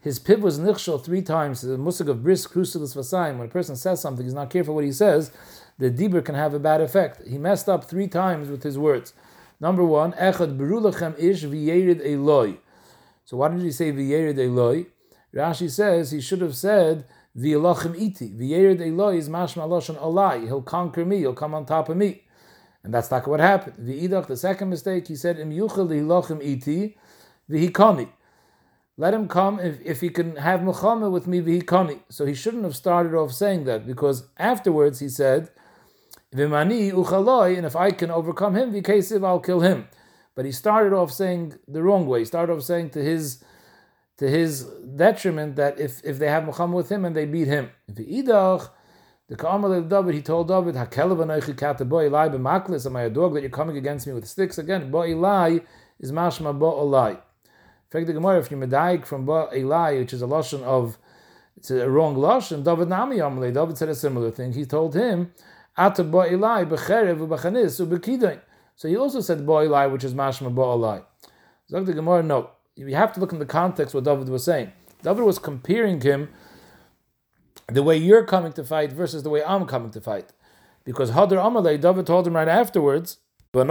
His 0.01 0.19
piv 0.19 0.39
was 0.39 0.59
nichshel 0.59 1.03
three 1.03 1.21
times. 1.21 1.61
The 1.61 1.77
musik 1.77 2.07
of 2.07 2.23
brisk 2.23 2.53
crucilis 2.53 2.95
vasayim. 2.95 3.37
When 3.37 3.47
a 3.47 3.51
person 3.51 3.75
says 3.75 4.01
something, 4.01 4.25
he's 4.25 4.33
not 4.33 4.49
careful 4.49 4.73
what 4.73 4.83
he 4.83 4.91
says, 4.91 5.31
the 5.77 5.91
dibur 5.91 6.23
can 6.23 6.35
have 6.35 6.53
a 6.53 6.59
bad 6.59 6.81
effect. 6.81 7.27
He 7.27 7.37
messed 7.37 7.69
up 7.69 7.83
three 7.83 8.07
times 8.07 8.49
with 8.49 8.63
his 8.63 8.77
words. 8.77 9.13
Number 9.59 9.83
one, 9.83 10.13
echad 10.13 10.57
berulachem 10.57 11.17
ish 11.19 11.43
v'yerid 11.43 12.05
eloi. 12.05 12.57
So 13.25 13.37
why 13.37 13.49
did 13.49 13.61
he 13.61 13.71
say 13.71 13.91
v'yerid 13.91 14.39
eloi? 14.39 14.87
Rashi 15.33 15.69
says 15.69 16.11
he 16.11 16.21
should 16.21 16.41
have 16.41 16.55
said 16.55 17.05
v'yelachem 17.37 17.95
iti. 17.95 18.29
V'yerid 18.29 18.81
eloi 18.81 19.17
is 19.17 19.29
mashma 19.29 19.67
lashon 19.67 20.01
alai. 20.01 20.45
He'll 20.45 20.61
conquer 20.61 21.05
me. 21.05 21.19
He'll 21.19 21.33
come 21.33 21.53
on 21.53 21.65
top 21.65 21.89
of 21.89 21.97
me. 21.97 22.23
And 22.85 22.93
that's 22.93 23.09
not 23.09 23.27
what 23.27 23.39
happened. 23.39 23.87
The 23.87 24.07
idach, 24.07 24.27
the 24.27 24.37
second 24.37 24.69
mistake, 24.69 25.07
he 25.07 25.15
said, 25.15 25.39
Im 25.39 25.49
yuchel 25.49 25.89
hilachim 25.89 26.39
iti, 26.39 26.95
v'hikoni. 27.49 28.09
Let 28.95 29.15
him 29.15 29.27
come 29.27 29.59
if, 29.59 29.81
if 29.83 30.01
he 30.01 30.09
can 30.09 30.35
have 30.35 30.59
milchama 30.59 31.11
with 31.11 31.25
me, 31.25 31.41
v'hikoni. 31.41 32.01
So 32.09 32.27
he 32.27 32.35
shouldn't 32.35 32.63
have 32.63 32.75
started 32.75 33.15
off 33.15 33.31
saying 33.31 33.63
that, 33.63 33.87
because 33.87 34.27
afterwards 34.37 34.99
he 34.99 35.09
said, 35.09 35.49
V'mani 36.31 36.91
uchaloi, 36.91 37.57
and 37.57 37.65
if 37.65 37.75
I 37.75 37.89
can 37.89 38.11
overcome 38.11 38.55
him, 38.55 38.71
v'kesiv, 38.71 39.25
I'll 39.25 39.39
kill 39.39 39.61
him. 39.61 39.87
But 40.35 40.45
he 40.45 40.51
started 40.51 40.93
off 40.93 41.11
saying 41.11 41.55
the 41.67 41.81
wrong 41.81 42.05
way. 42.05 42.19
He 42.19 42.25
started 42.25 42.53
off 42.53 42.61
saying 42.61 42.91
to 42.91 43.01
his 43.01 43.43
to 44.17 44.29
his 44.29 44.63
detriment 44.95 45.55
that 45.55 45.79
if, 45.79 46.01
if 46.03 46.19
they 46.19 46.27
have 46.27 46.43
Milchama 46.43 46.73
with 46.73 46.89
him 46.89 47.03
and 47.03 47.15
they 47.15 47.25
beat 47.25 47.47
him. 47.47 47.71
V'idach, 47.91 48.69
the 49.27 49.35
Kamal 49.35 49.73
of 49.73 49.89
David, 49.89 50.13
he 50.13 50.21
told 50.21 50.47
David, 50.47 50.75
Hakelav 50.75 51.17
anoichi 51.17 51.57
kata 51.57 51.83
bo 51.83 51.97
elai 51.97 52.29
b'maklis, 52.29 52.85
am 52.85 52.95
I 52.95 53.03
a 53.03 53.09
dog 53.09 53.33
that 53.33 53.41
you're 53.41 53.49
coming 53.49 53.75
against 53.75 54.05
me 54.05 54.13
with 54.13 54.27
sticks? 54.27 54.57
Again, 54.59 54.91
bo 54.91 54.99
elai 54.99 55.63
is 55.99 56.11
mashma 56.11 56.57
bo 56.57 56.73
elai. 56.85 57.11
In 57.11 57.17
fact, 57.89 58.05
the 58.05 58.13
Gemara, 58.13 58.39
if 58.39 58.51
you're 58.51 58.59
medaik 58.59 59.05
from 59.05 59.25
bo 59.25 59.49
elai, 59.51 59.99
which 59.99 60.13
is 60.13 60.21
a 60.21 60.27
lashon 60.27 60.61
of, 60.61 60.99
it's 61.57 61.71
a 61.71 61.89
wrong 61.89 62.15
lashon, 62.15 62.63
David 62.63 62.89
nami 62.89 63.17
David 63.51 63.77
said 63.77 63.89
a 63.89 63.95
similar 63.95 64.29
thing. 64.29 64.53
He 64.53 64.65
told 64.65 64.93
him, 64.93 65.33
ata 65.75 66.03
bo 66.03 66.19
elai 66.19 66.69
b'cherev 66.69 67.17
u'b'chanis 67.27 67.83
u'b'kidain. 67.83 68.41
So 68.75 68.87
he 68.87 68.95
also 68.95 69.21
said 69.21 69.43
bo 69.43 69.53
elai, 69.53 69.91
which 69.91 70.03
is 70.03 70.13
mashma 70.13 70.53
bo 70.53 70.77
elai. 70.77 71.03
So 71.67 71.83
the 71.83 71.93
Gemara, 71.93 72.21
no. 72.21 72.51
You 72.75 72.93
have 72.93 73.13
to 73.13 73.19
look 73.21 73.31
in 73.31 73.39
the 73.39 73.45
context 73.45 73.95
what 73.95 74.03
David 74.03 74.29
was 74.29 74.43
saying. 74.43 74.71
David 75.01 75.23
was 75.23 75.39
comparing 75.39 76.01
him 76.01 76.29
the 77.67 77.83
way 77.83 77.97
you're 77.97 78.23
coming 78.25 78.53
to 78.53 78.63
fight 78.63 78.91
versus 78.91 79.23
the 79.23 79.29
way 79.29 79.43
I'm 79.43 79.65
coming 79.65 79.91
to 79.91 80.01
fight. 80.01 80.31
Because 80.83 81.11
Hadar 81.11 81.37
Amalei, 81.43 81.79
David 81.81 82.05
told 82.05 82.27
him 82.27 82.35
right 82.35 82.47
afterwards, 82.47 83.17
you're 83.53 83.65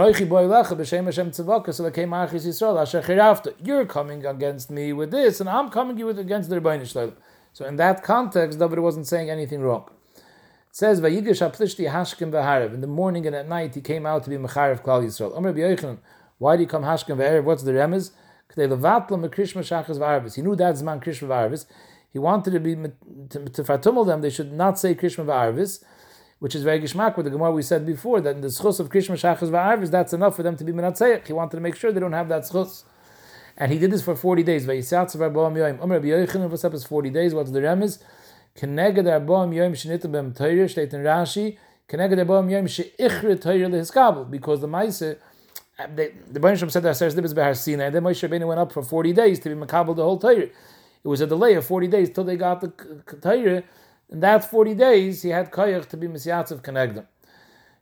coming 3.85 4.25
against 4.25 4.71
me 4.71 4.91
with 4.93 5.11
this, 5.11 5.39
and 5.39 5.47
I'm 5.47 5.69
coming 5.69 5.97
you 5.97 6.07
with 6.07 6.17
against 6.19 6.49
the 6.49 6.59
Rebbeinu. 6.59 7.13
So 7.53 7.65
in 7.65 7.75
that 7.77 8.03
context, 8.03 8.57
David 8.59 8.79
wasn't 8.79 9.07
saying 9.07 9.29
anything 9.29 9.61
wrong. 9.61 9.87
It 10.15 10.23
says. 10.71 10.97
In 10.99 11.13
the 11.13 12.87
morning 12.87 13.27
and 13.27 13.35
at 13.35 13.47
night, 13.47 13.75
he 13.75 13.81
came 13.81 14.05
out 14.05 14.23
to 14.23 14.29
be 14.29 14.37
mecharev 14.37 14.81
klal 14.81 15.03
Yisrael. 15.05 15.99
Why 16.37 16.57
do 16.57 16.63
you 16.63 16.67
come 16.67 16.83
hashkim 16.83 17.15
v'harev? 17.15 17.43
What's 17.43 17.63
the 17.63 17.71
remez? 17.71 18.11
He 18.55 18.61
knew 20.41 20.55
that's 20.55 20.81
man 20.81 20.99
krishma 20.99 21.27
v'arvis. 21.27 21.65
He 22.15 22.19
wanted 22.19 22.51
to 22.51 22.61
be 22.61 22.75
to, 22.75 23.39
to 23.49 23.63
fatumel 23.65 24.07
them. 24.07 24.21
They 24.21 24.29
should 24.29 24.53
not 24.53 24.79
say 24.79 24.95
Krishma 24.95 25.25
v'arvis. 25.25 25.83
which 26.39 26.55
is 26.55 26.63
very 26.63 26.79
gishmak 26.79 27.17
with 27.17 27.25
the 27.25 27.29
Gemara 27.29 27.51
we 27.51 27.61
said 27.61 27.85
before 27.85 28.21
that 28.21 28.35
in 28.37 28.41
the 28.41 28.47
schus 28.47 28.79
of 28.79 28.87
Krishma 28.87 29.15
Shachas 29.15 29.49
Va'arvis, 29.49 29.91
that's 29.91 30.13
enough 30.13 30.37
for 30.37 30.43
them 30.43 30.55
to 30.55 30.63
be 30.63 30.71
Menatzeich. 30.71 31.27
He 31.27 31.33
wanted 31.33 31.57
to 31.57 31.61
make 31.61 31.75
sure 31.75 31.91
they 31.91 31.99
don't 31.99 32.13
have 32.13 32.29
that 32.29 32.43
schus. 32.43 32.85
And 33.57 33.69
he 33.69 33.77
did 33.77 33.91
this 33.91 34.01
for 34.01 34.15
40 34.15 34.43
days. 34.43 34.65
Vayisatz 34.65 35.13
Yochanan, 35.17 36.49
what's 36.49 36.63
up 36.63 36.73
is 36.73 36.85
40 36.85 37.09
days. 37.09 37.33
What's 37.33 37.51
the 37.51 37.59
remiz? 37.59 37.99
Because 44.31 44.61
the 44.61 44.67
Maise, 44.67 45.01
uh, 45.01 45.15
the 46.31 46.39
Baruch 46.39 46.71
said 46.71 46.83
that 46.83 46.95
Aseres 46.95 47.15
Libes 47.17 47.33
Behar 47.33 47.53
Sinai, 47.53 47.87
and 47.87 47.95
then 47.95 48.03
Moshe 48.03 48.25
Rabbeinu 48.25 48.47
went 48.47 48.61
up 48.61 48.71
for 48.71 48.81
40 48.81 49.11
days 49.11 49.39
to 49.39 49.49
be 49.49 49.55
Makabel 49.55 49.93
the 49.97 50.03
whole 50.03 50.17
Torah. 50.17 50.47
It 51.05 51.07
was 51.07 51.21
a 51.21 51.27
delay 51.27 51.53
of 51.53 51.63
40 51.63 51.87
days 51.87 52.09
till 52.09 52.23
they 52.23 52.35
got 52.35 52.61
the 52.61 52.69
Torah. 53.21 53.61
In 54.09 54.19
that 54.21 54.49
40 54.49 54.73
days, 54.73 55.21
he 55.21 55.29
had 55.29 55.51
Koyach 55.51 55.87
to 55.89 55.97
be 55.97 56.07
Mesiatzav 56.07 56.63
Kenegdim. 56.63 57.05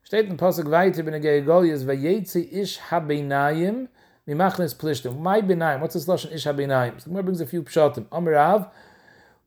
Steht 0.06 0.30
in 0.30 0.36
Pasuk 0.36 0.70
weiter, 0.70 1.04
bin 1.04 1.22
Gei 1.22 1.40
Goliath, 1.40 1.84
Vayetzi 1.84 2.52
Ish 2.52 2.80
Habeinayim, 2.80 3.88
Mimachnes 4.28 4.76
Plishtim. 4.76 5.18
My 5.18 5.40
Benaim, 5.40 5.80
what's 5.80 5.94
this 5.94 6.06
lashon 6.06 6.34
Ish 6.34 6.44
Habeinayim? 6.44 7.00
So 7.00 7.06
Gemara 7.06 7.24
brings 7.24 7.40
a 7.40 7.46
few 7.46 7.64
pshatim. 7.64 8.04
Amarav, 8.08 8.70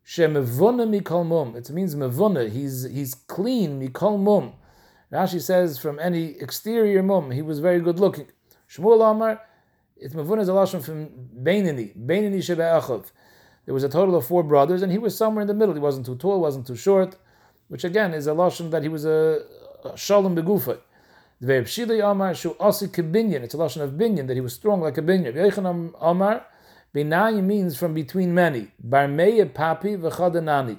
Shemevuna 0.06 0.88
Mikol 0.88 1.26
Mum. 1.26 1.54
It 1.54 1.68
means 1.68 1.94
Mevuna, 1.94 2.50
he's, 2.50 2.84
he's 2.84 3.14
clean, 3.14 3.78
Mikol 3.78 4.18
Mum. 4.18 4.54
Rashi 5.12 5.42
says 5.42 5.78
from 5.78 5.98
any 5.98 6.30
exterior 6.40 7.02
mum, 7.02 7.30
he 7.30 7.42
was 7.42 7.60
very 7.60 7.80
good 7.80 8.00
looking. 8.00 8.28
Shmuel 8.70 9.10
Amar, 9.10 9.42
it's 9.98 10.14
Mevuna 10.14 10.40
is 10.40 10.48
a 10.48 10.52
lashon 10.52 10.82
from 10.82 11.08
Beinani, 11.42 11.94
Beinani 11.94 12.38
Shebe'achav. 12.38 13.12
There 13.66 13.74
was 13.74 13.84
a 13.84 13.88
total 13.88 14.16
of 14.16 14.26
four 14.26 14.42
brothers, 14.42 14.82
and 14.82 14.90
he 14.90 14.98
was 14.98 15.16
somewhere 15.16 15.42
in 15.42 15.48
the 15.48 15.54
middle. 15.54 15.74
He 15.74 15.80
wasn't 15.80 16.06
too 16.06 16.16
tall, 16.16 16.40
wasn't 16.40 16.66
too 16.66 16.76
short, 16.76 17.16
which 17.68 17.84
again 17.84 18.14
is 18.14 18.26
a 18.26 18.30
lashon 18.30 18.70
that 18.70 18.82
he 18.82 18.88
was 18.88 19.04
a, 19.04 19.42
a 19.84 19.96
shalom 19.96 20.34
begufa. 20.34 20.78
The 21.38 22.06
Amar 22.08 22.34
Shu 22.34 22.56
Asi 22.58 22.86
It's 22.86 22.94
a 22.94 23.58
lashon 23.58 23.82
of 23.82 23.90
binyan 23.92 24.26
that 24.28 24.34
he 24.34 24.40
was 24.40 24.54
strong 24.54 24.80
like 24.80 24.96
a 24.96 25.02
binyan. 25.02 25.34
Yechanam 25.34 25.92
Amar 26.00 26.46
Binayim 26.96 27.44
means 27.44 27.76
from 27.76 27.92
between 27.92 28.32
many. 28.32 28.68
Barmeya 28.82 29.52
Papi 29.52 29.98
v'chadanani. 29.98 30.78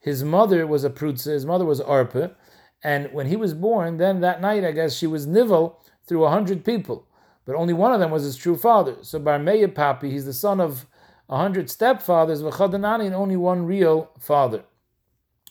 His 0.00 0.24
mother 0.24 0.66
was 0.66 0.84
a 0.84 0.90
prutza. 0.90 1.32
His 1.32 1.44
mother 1.44 1.66
was 1.66 1.80
Arpa, 1.82 2.34
and 2.82 3.12
when 3.12 3.26
he 3.26 3.36
was 3.36 3.52
born, 3.52 3.98
then 3.98 4.20
that 4.20 4.40
night 4.40 4.64
I 4.64 4.72
guess 4.72 4.94
she 4.94 5.06
was 5.06 5.26
nivel 5.26 5.82
through 6.06 6.24
a 6.24 6.30
hundred 6.30 6.64
people, 6.64 7.06
but 7.44 7.56
only 7.56 7.74
one 7.74 7.92
of 7.92 8.00
them 8.00 8.10
was 8.10 8.22
his 8.22 8.36
true 8.36 8.56
father. 8.56 8.96
So 9.02 9.20
Barmeya 9.20 9.68
Papi, 9.68 10.10
he's 10.10 10.24
the 10.24 10.32
son 10.32 10.60
of 10.60 10.86
a 11.28 11.36
hundred 11.36 11.66
stepfathers, 11.66 12.42
v'chadanani, 12.42 13.06
and 13.06 13.14
only 13.14 13.36
one 13.36 13.66
real 13.66 14.10
father. 14.18 14.64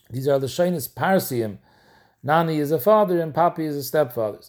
These 0.10 0.28
are 0.28 0.40
the 0.40 0.48
shainis 0.48 0.88
parsiim. 0.92 1.58
Nani 2.22 2.58
is 2.60 2.72
a 2.72 2.80
father 2.80 3.20
and 3.20 3.34
Papi 3.34 3.60
is 3.60 3.76
a 3.76 3.84
stepfather. 3.84 4.40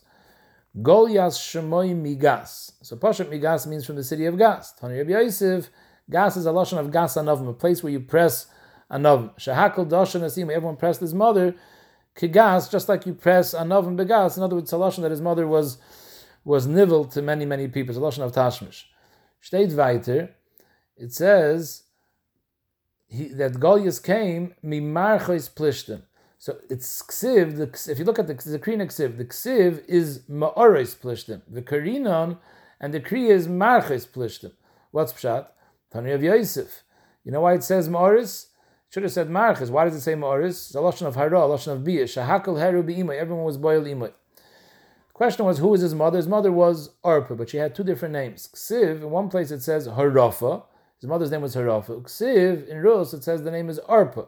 Golias 0.76 1.38
Shemoy 1.38 1.94
Migas. 1.94 2.72
So 2.82 2.96
Pashat 2.96 3.26
Migas 3.26 3.66
means 3.66 3.86
from 3.86 3.96
the 3.96 4.04
city 4.04 4.26
of 4.26 4.36
Gas. 4.36 4.72
Tani 4.72 4.98
Rabbi 4.98 5.10
Yosef, 5.10 5.70
Gas 6.10 6.36
is 6.36 6.46
a 6.46 6.52
lotion 6.52 6.78
of 6.78 6.92
Gas 6.92 7.14
Anovim, 7.14 7.48
a 7.48 7.52
place 7.52 7.82
where 7.82 7.92
you 7.92 8.00
press 8.00 8.46
Anovim. 8.90 9.34
Shahakal 9.38 9.88
Doshan 9.88 10.22
Asim, 10.22 10.50
everyone 10.50 10.76
pressed 10.76 11.00
his 11.00 11.14
mother. 11.14 11.54
Kigas, 12.16 12.70
just 12.70 12.88
like 12.88 13.06
you 13.06 13.14
press 13.14 13.54
Anovim 13.54 13.96
Begas. 13.96 14.36
In 14.36 14.42
other 14.42 14.56
words, 14.56 14.72
a 14.72 14.76
lotion 14.76 15.02
that 15.02 15.10
his 15.10 15.20
mother 15.20 15.46
was 15.46 15.78
was 16.44 16.66
nivel 16.66 17.06
to 17.06 17.22
many, 17.22 17.46
many 17.46 17.68
people. 17.68 17.90
It's 17.90 17.98
a 17.98 18.02
lotion 18.02 18.22
of 18.22 18.32
Tashmish. 18.32 18.84
Steht 19.42 19.74
weiter, 19.74 20.34
it 20.96 21.12
says 21.12 21.84
he, 23.06 23.28
that 23.28 23.60
Goliath 23.60 24.02
came, 24.02 24.54
Mimarchois 24.64 25.50
Plishtim. 25.50 26.02
So 26.44 26.58
it's 26.68 27.02
ksiv. 27.02 27.56
The, 27.56 27.90
if 27.90 27.98
you 27.98 28.04
look 28.04 28.18
at 28.18 28.26
the 28.26 28.34
Zakrina 28.34 28.84
ksiv, 28.84 29.16
the 29.16 29.24
ksiv 29.24 29.82
is 29.88 30.18
ma'ores 30.30 30.94
plishtim. 30.94 31.40
The 31.48 31.62
karinon 31.62 32.36
and 32.78 32.92
the 32.92 33.00
kri 33.00 33.28
is 33.28 33.48
marches 33.48 34.04
plishtim. 34.04 34.52
What's 34.90 35.14
pshat? 35.14 35.46
Tani 35.90 36.10
of 36.10 36.22
Yosef. 36.22 36.82
You 37.24 37.32
know 37.32 37.40
why 37.40 37.54
it 37.54 37.64
says 37.64 37.88
ma'ores? 37.88 38.48
Should 38.90 39.04
have 39.04 39.12
said 39.12 39.30
marches. 39.30 39.70
Why 39.70 39.84
does 39.84 39.94
it 39.94 40.02
say 40.02 40.12
ma'ores? 40.12 40.50
It's 40.50 40.74
a 40.74 40.82
lotion 40.82 41.06
of 41.06 41.14
hara, 41.14 41.40
a 41.40 41.46
lotion 41.46 41.72
of 41.72 41.80
biyah. 41.80 42.02
Shahakal 42.02 42.60
heru 42.60 42.82
bi'imay. 42.82 43.16
Everyone 43.18 43.46
was 43.46 43.56
boiled 43.56 43.86
imay. 43.86 44.12
Question 45.14 45.46
was 45.46 45.56
who 45.56 45.68
was 45.68 45.80
his 45.80 45.94
mother? 45.94 46.18
His 46.18 46.28
mother 46.28 46.52
was 46.52 46.90
Arpa, 47.02 47.38
but 47.38 47.48
she 47.48 47.56
had 47.56 47.74
two 47.74 47.84
different 47.84 48.12
names. 48.12 48.50
Ksiv, 48.52 48.96
in 48.96 49.10
one 49.10 49.30
place 49.30 49.50
it 49.50 49.62
says 49.62 49.88
Harafa. 49.88 50.64
His 51.04 51.10
mother's 51.10 51.30
name 51.30 51.42
was 51.42 51.54
Harafa. 51.54 52.00
Ksiv, 52.00 52.66
in 52.66 52.80
Rus, 52.80 53.12
it 53.12 53.22
says 53.22 53.42
the 53.42 53.50
name 53.50 53.68
is 53.68 53.78
Arpa. 53.80 54.26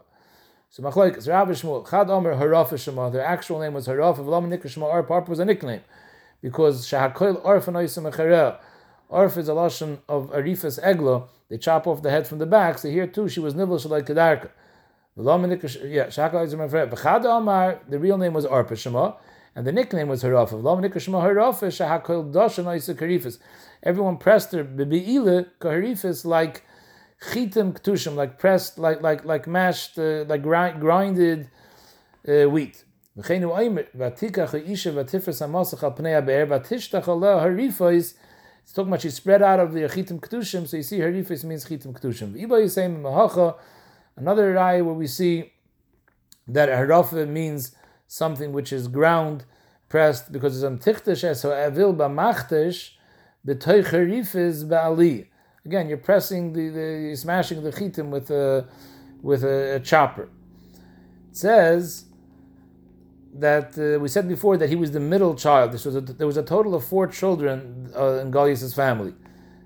So 0.69 0.83
Machlaikas, 0.83 1.27
Rabbi 1.27 1.53
Shmuel, 1.53 1.89
Chad 1.89 2.11
Omer 2.11 2.35
Harafa 2.35 2.79
Shema, 2.79 3.09
their 3.09 3.25
actual 3.25 3.61
name 3.61 3.73
was 3.73 3.89
Harafa, 3.89 4.19
V'lam 4.19 4.47
Nikra 4.55 4.69
Shema 4.69 4.87
Arf, 4.87 5.11
Arf 5.11 5.27
was 5.27 5.39
a 5.39 5.47
nickname, 5.47 5.81
because 6.43 6.87
Shahakoil 6.87 7.41
Arf 7.47 7.67
and 7.67 7.79
Oisim 7.79 8.13
Echera, 8.13 8.59
Arf 9.11 9.39
is 9.39 9.49
a 9.49 9.53
lashon 9.53 10.01
of 10.07 10.31
Arifas 10.33 10.79
Eglo, 10.83 11.29
they 11.49 11.57
chop 11.57 11.87
off 11.87 12.03
the 12.03 12.11
head 12.11 12.27
from 12.27 12.41
the 12.41 12.45
back, 12.45 12.77
so 12.77 12.91
here 12.91 13.07
too 13.07 13.27
she 13.27 13.41
was 13.41 13.55
Nibel 13.55 13.81
Shalai 13.81 14.03
Kedarka. 14.07 14.51
Yeah, 15.17 16.09
V'chad 16.09 17.25
Omer, 17.25 17.81
the 17.89 17.99
real 17.99 18.19
name 18.19 18.35
was 18.35 18.45
Arpa 18.45 18.77
Shema, 18.77 19.15
and 19.55 19.67
the 19.67 19.73
nickname 19.73 20.09
was 20.09 20.23
Harafa. 20.23 20.61
V'lam 20.61 21.01
Shema 21.01 21.23
Harafa, 21.23 21.63
and 21.63 22.99
Karifas. 22.99 23.39
Everyone 23.83 24.17
pressed 24.19 24.53
her, 24.53 24.63
Bebe'ile, 24.63 25.47
Kaharifas, 25.59 26.27
like 26.27 26.66
chitim 27.23 27.73
ktushim, 27.79 28.15
like 28.15 28.39
pressed, 28.39 28.79
like 28.79 29.03
like 29.03 29.25
like 29.25 29.47
mashed, 29.47 29.99
uh, 29.99 30.25
like 30.29 30.43
grind, 30.43 30.81
grinded 30.81 31.51
uh, 32.29 32.45
wheat. 32.49 32.85
It's 33.19 33.29
talking 38.75 38.89
about 38.89 39.01
she 39.01 39.11
spread 39.11 39.43
out 39.43 39.61
of 39.61 39.73
the 39.73 39.81
chitim 39.81 40.21
ktushim, 40.21 40.69
so 40.69 40.77
you 40.77 40.83
see 40.83 40.99
harifis 40.99 41.45
means 41.45 41.65
chitim 41.65 41.99
ktushim. 41.99 42.35
Iba 42.35 42.63
is 42.65 42.75
saying 42.75 43.01
mahacha, 43.01 43.55
another 44.17 44.53
raya 44.53 44.85
where 44.85 44.93
we 44.95 45.07
see 45.07 45.53
that 46.49 46.69
harafa 46.69 47.27
means 47.27 47.75
something 48.07 48.53
which 48.53 48.73
is 48.73 48.89
ground, 48.89 49.45
pressed, 49.89 50.31
because 50.31 50.63
it's 50.63 50.85
amtichtish, 50.85 51.37
so 51.37 51.53
avil 51.53 51.95
b'machtish, 51.95 52.91
b'toy 53.47 53.83
harifis 53.83 54.65
ba'ali. 54.65 55.29
Again, 55.67 55.89
you're 55.89 55.99
pressing 55.99 56.53
the, 56.53 56.69
the 56.69 56.87
you're 57.07 57.17
smashing 57.17 57.61
the 57.61 57.73
chitim 57.73 58.11
with 58.11 58.31
a 58.31 58.69
with 59.21 59.43
a, 59.43 59.75
a 59.75 59.81
chopper. 59.81 60.29
It 61.31 61.37
says 61.37 62.05
that 63.35 63.77
uh, 63.77 63.99
we 63.99 64.07
said 64.07 64.29
before 64.29 64.57
that 64.59 64.69
he 64.69 64.77
was 64.77 64.93
the 64.93 65.01
middle 65.01 65.35
child. 65.35 65.73
This 65.73 65.85
was 65.85 65.97
a, 65.97 66.01
there 66.01 66.27
was 66.29 66.37
a 66.37 66.45
total 66.45 66.77
of 66.77 66.85
four 66.85 67.09
children 67.09 67.91
uh, 67.97 68.21
in 68.23 68.31
Goliath's 68.31 68.75
family. 68.75 69.13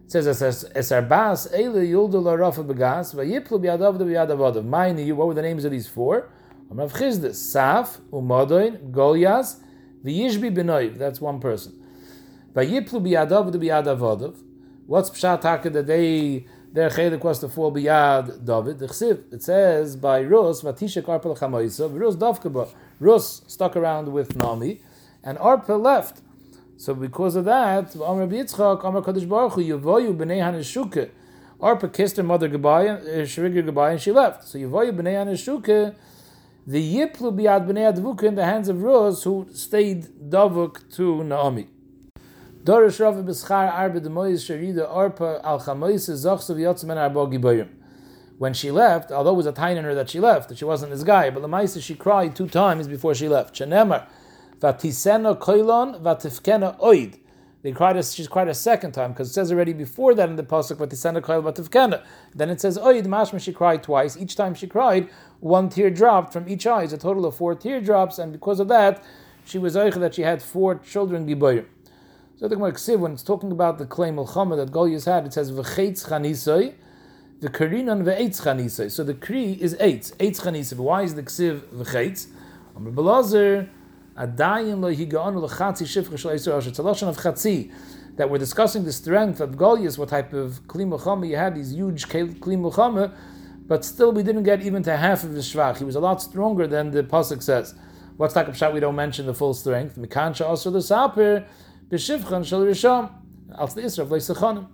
It 0.07 0.11
says 0.11 0.27
Esarbas 0.27 1.55
Eile 1.55 1.87
Yuldul 1.87 2.27
Arafa 2.27 2.65
Begas. 2.65 3.13
Mine 4.65 5.17
what 5.17 5.27
were 5.29 5.35
the 5.35 5.43
names 5.43 5.67
of 5.67 5.71
these 5.71 5.87
four? 5.87 6.31
Saf, 6.73 8.01
Umadoin, 8.11 8.91
Goliath, 8.91 9.57
V'yishbi 10.03 10.51
Benoiv. 10.57 10.97
That's 10.97 11.21
one 11.21 11.41
person. 11.41 11.75
Vayiplu 12.55 13.03
Biadav 13.03 13.53
Biadavadav. 13.53 14.50
What's 14.91 15.09
pshat 15.09 15.43
taka 15.43 15.71
that 15.71 15.87
they 15.87 16.47
their 16.73 16.91
chelik 16.91 17.23
was 17.23 17.39
to 17.39 17.49
fall 17.49 17.73
biyad 17.73 18.45
David? 18.45 18.81
The 18.81 18.89
chsiv 18.89 19.33
it 19.33 19.41
says 19.41 19.95
by 19.95 20.21
Rus 20.23 20.63
vatisha 20.63 21.01
karpel 21.01 21.39
chamoisa 21.39 21.89
Rus 21.97 22.17
dovkaba 22.17 22.69
Rus 22.99 23.43
stuck 23.47 23.77
around 23.77 24.13
with 24.13 24.35
Nami, 24.35 24.83
and 25.23 25.39
Arpa 25.39 25.81
left. 25.81 26.23
So 26.77 26.97
because 26.97 27.37
of 27.37 27.45
that, 27.45 27.95
Amar 27.95 28.27
Yitzchak, 28.27 28.85
Amar 28.85 29.03
Kadosh 29.03 29.29
Baruch 29.29 29.53
Hu, 29.53 29.63
Yavoyu 29.63 30.13
b'nei 30.13 30.41
Haneshuke. 30.41 31.11
Arpa 31.61 31.93
kissed 31.93 32.17
her 32.17 32.25
mother 32.25 32.49
goodbye, 32.49 32.89
uh, 32.89 33.25
goodbye, 33.25 33.93
and 33.93 34.01
she 34.01 34.11
left. 34.11 34.49
So 34.49 34.59
Yavoyu 34.59 34.91
b'nei 34.91 35.25
Haneshuke, 35.25 35.95
the 36.67 36.97
Yiplu 36.97 37.33
biyad 37.33 37.65
b'nei 37.65 37.95
Advuka 37.95 38.25
in 38.25 38.35
the 38.35 38.45
hands 38.45 38.69
of 38.69 38.83
Rus, 38.83 39.23
who 39.23 39.47
stayed 39.53 40.07
Davuk 40.29 40.93
to 40.97 41.23
Naomi. 41.23 41.69
Dorish 42.63 43.01
Rav 43.01 43.17
Arba 43.17 44.01
Sharida 44.01 44.87
Al 44.87 45.61
Yotzemen 45.61 46.97
Arba 46.99 47.21
Gibayim. 47.27 47.69
When 48.37 48.53
she 48.53 48.71
left, 48.71 49.11
although 49.11 49.33
it 49.33 49.37
was 49.37 49.47
a 49.47 49.53
time 49.53 49.79
in 49.79 49.85
her 49.85 49.95
that 49.95 50.11
she 50.11 50.21
left, 50.21 50.51
that 50.51 50.59
she 50.59 50.67
wasn't 50.67 50.93
this 50.93 51.03
guy, 51.03 51.31
but 51.31 51.43
Lamaisa 51.43 51.83
she 51.83 51.95
cried 51.95 52.37
two 52.37 52.49
times 52.49 52.87
before 52.87 53.15
she 53.15 53.29
left. 53.29 53.55
Chenemar 53.55 54.07
Vatisena 54.59 55.39
Koilon 55.39 56.03
Vatifkena 56.03 56.79
Oid. 56.81 57.19
They 57.63 57.73
cried. 57.73 57.97
A, 57.97 58.03
she's 58.03 58.29
cried 58.29 58.49
a 58.49 58.55
second 58.55 58.93
time 58.93 59.13
because 59.13 59.31
it 59.31 59.33
says 59.33 59.51
already 59.51 59.73
before 59.73 60.15
that 60.15 60.29
in 60.29 60.37
the 60.37 60.43
pasuk 60.43 60.77
Vatisena 60.77 61.23
Koil 61.23 61.43
Vatifkena. 61.43 62.03
Then 62.35 62.51
it 62.51 62.61
says 62.61 62.77
Oid 62.77 63.07
Mashma. 63.07 63.41
She 63.41 63.55
cried 63.55 63.83
twice. 63.83 64.19
Each 64.19 64.37
time 64.37 64.55
she 64.55 64.67
cried, 64.67 65.09
one 65.41 65.71
tear 65.71 65.89
dropped 65.89 66.35
from 66.35 66.47
each 66.47 66.67
eye. 66.67 66.83
It's 66.83 66.93
a 66.93 66.99
total 66.99 67.25
of 67.25 67.37
four 67.37 67.55
teardrops, 67.55 68.19
and 68.19 68.33
because 68.33 68.61
of 68.61 68.69
that, 68.69 69.03
she 69.47 69.57
was 69.57 69.73
that 69.73 70.15
she 70.15 70.23
had 70.23 70.43
four 70.43 70.75
children 70.77 71.27
Gibayim. 71.27 71.65
So 72.41 72.49
the 72.49 72.57
Gemara 72.57 72.73
Ksiv, 72.73 73.01
when 73.01 73.13
it's 73.13 73.23
talking 73.23 73.53
about 73.53 73.77
the 73.77 73.85
claim 73.85 74.17
Mulchama 74.17 74.57
that 74.57 74.73
Goliath 74.73 75.05
had, 75.05 75.27
it 75.27 75.35
says 75.35 75.53
v'cheitz 75.53 76.09
chanisoi, 76.09 76.73
the 77.43 77.51
karinon 77.51 78.03
ve'etz 78.03 78.41
chanisoi. 78.41 78.91
So 78.91 79.05
the 79.05 79.13
kri 79.13 79.61
is 79.61 79.75
eitz, 79.75 80.17
eitz 80.17 80.41
chanisoi. 80.41 80.79
Why 80.79 81.03
is 81.03 81.15
the 81.15 81.23
Ksiv 81.23 81.61
v'cheitz? 81.65 82.29
Amr 82.75 82.93
Belazer, 82.93 83.69
Adayin 84.17 84.81
lo 84.81 84.91
higanu 84.91 85.47
lechatzi 85.47 85.83
shifcha 85.83 86.17
shel 86.17 86.31
Yisrael 86.31 86.67
It's 86.67 86.79
a 86.79 86.83
lashon 86.83 87.09
of 87.09 87.19
chatzi 87.19 87.71
that 88.17 88.31
we're 88.31 88.39
discussing 88.39 88.85
the 88.85 88.93
strength 88.95 89.43
of 89.43 89.59
Goliath, 89.59 89.99
what 89.99 90.09
type 90.09 90.33
of 90.33 90.67
kli 90.67 90.87
milchama 90.87 91.29
you 91.29 91.37
had, 91.37 91.57
these 91.57 91.75
huge 91.75 92.09
kli 92.09 92.35
milchama, 92.41 93.15
but 93.67 93.85
still 93.85 94.13
we 94.13 94.23
didn't 94.23 94.45
get 94.45 94.63
even 94.63 94.83
to 94.85 94.97
half 94.97 95.25
of 95.25 95.33
his 95.33 95.47
shvach. 95.47 95.77
He 95.77 95.85
was 95.85 95.95
a 95.95 96.01
lot 96.01 96.23
stronger 96.23 96.67
than 96.67 96.91
the 96.91 97.03
pasuk 97.03 97.43
says. 97.43 97.75
What's 98.17 98.35
shot? 98.35 98.73
We 98.73 98.81
don't 98.81 98.97
mention 98.97 99.27
the 99.27 99.35
full 99.35 99.53
strength. 99.53 99.97
Mikansha 99.97 100.47
also 100.47 100.71
the 100.71 100.81
saper 100.83 101.47
b'shivchan 101.91 102.45
shel 102.47 102.61
risham 102.63 103.11
al 103.57 103.79
Israel 103.79 104.09
v'leisachanim. 104.09 104.67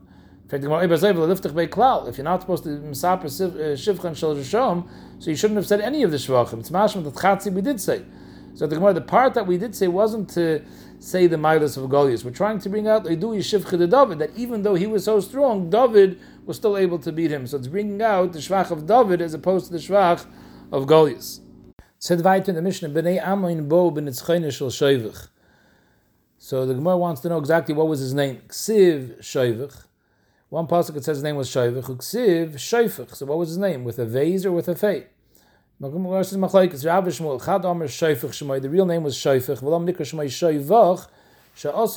If 0.48 0.62
you're 0.62 2.24
not 2.24 2.40
supposed 2.40 2.62
to 2.62 2.68
misaper 2.68 3.24
uh, 3.24 3.74
shivchan 3.74 4.16
shel 4.16 4.37
risham, 4.37 4.88
so 5.18 5.31
you 5.31 5.37
shouldn't 5.37 5.57
have 5.57 5.66
said 5.66 5.81
any 5.81 6.05
of 6.05 6.12
the 6.12 6.18
shvachim. 6.18 6.61
It's 6.61 6.70
mashma 6.70 7.02
that 7.02 7.14
chatzi 7.14 7.52
we 7.52 7.62
did 7.62 7.81
say. 7.81 8.05
So 8.55 8.66
the 8.66 8.76
Gemara, 8.76 8.94
the 8.94 9.00
part 9.00 9.35
that 9.35 9.46
we 9.46 9.59
did 9.59 9.74
say 9.74 9.88
wasn't 9.88 10.31
to 10.31 10.62
say 10.98 11.26
the 11.26 11.37
milas 11.37 11.76
of 11.76 11.90
Goliath. 11.90 12.24
We're 12.24 12.31
trying 12.31 12.59
to 12.61 12.70
bring 12.70 12.88
out 12.88 13.05
Eidu 13.05 13.37
Yishivcha 13.37 13.76
de 13.76 13.87
David, 13.87 14.18
that 14.18 14.31
even 14.35 14.62
though 14.62 14.74
he 14.74 14.87
was 14.87 15.05
so 15.05 15.20
strong, 15.20 15.68
David 15.68 16.18
was 16.46 16.57
still 16.57 16.76
able 16.76 16.98
to 17.00 17.12
beat 17.12 17.31
him. 17.31 17.46
So 17.46 17.59
it's 17.59 17.66
bringing 17.66 18.00
out 18.00 18.33
the 18.33 18.38
Shvach 18.38 18.70
of 18.70 18.87
David 18.87 19.20
as 19.20 19.35
opposed 19.35 19.66
to 19.66 19.72
the 19.72 19.79
Shvach 19.79 20.24
of 20.72 20.87
Goliath. 20.87 21.40
Said 21.98 22.20
the 22.20 22.62
Mishnah, 22.62 22.88
B'nei 22.88 23.22
Amoin 23.22 23.68
Bo 23.68 23.90
b'nitzchayne 23.90 24.50
shel 24.50 24.68
Shoivich. 24.68 25.29
So 26.46 26.64
the 26.64 26.74
Gemara 26.74 26.96
wants 26.96 27.22
to 27.22 27.28
know 27.28 27.38
exactly 27.38 27.74
what 27.74 27.88
was 27.88 27.98
his 27.98 28.14
name. 28.14 28.40
Ksiv 28.46 29.18
Shoivich. 29.18 29.85
One 30.48 30.68
pasuk 30.68 30.94
it 30.94 31.02
says 31.02 31.16
his 31.16 31.24
name 31.24 31.35
was 31.35 31.48
Shoivich. 31.50 31.82
Ksiv 31.82 32.54
Shoivich. 32.54 33.16
So 33.16 33.26
what 33.26 33.38
was 33.38 33.48
his 33.48 33.59
name? 33.59 33.82
With 33.82 33.98
a 33.98 34.06
vase 34.06 34.46
or 34.46 34.52
with 34.52 34.68
a 34.68 34.76
fei? 34.76 35.06
The 35.80 35.88
real 35.88 35.98
name 38.87 39.02
was 39.02 39.16
Shoifich. 39.16 39.59
V'lam 39.59 39.88
nikra 39.88 40.06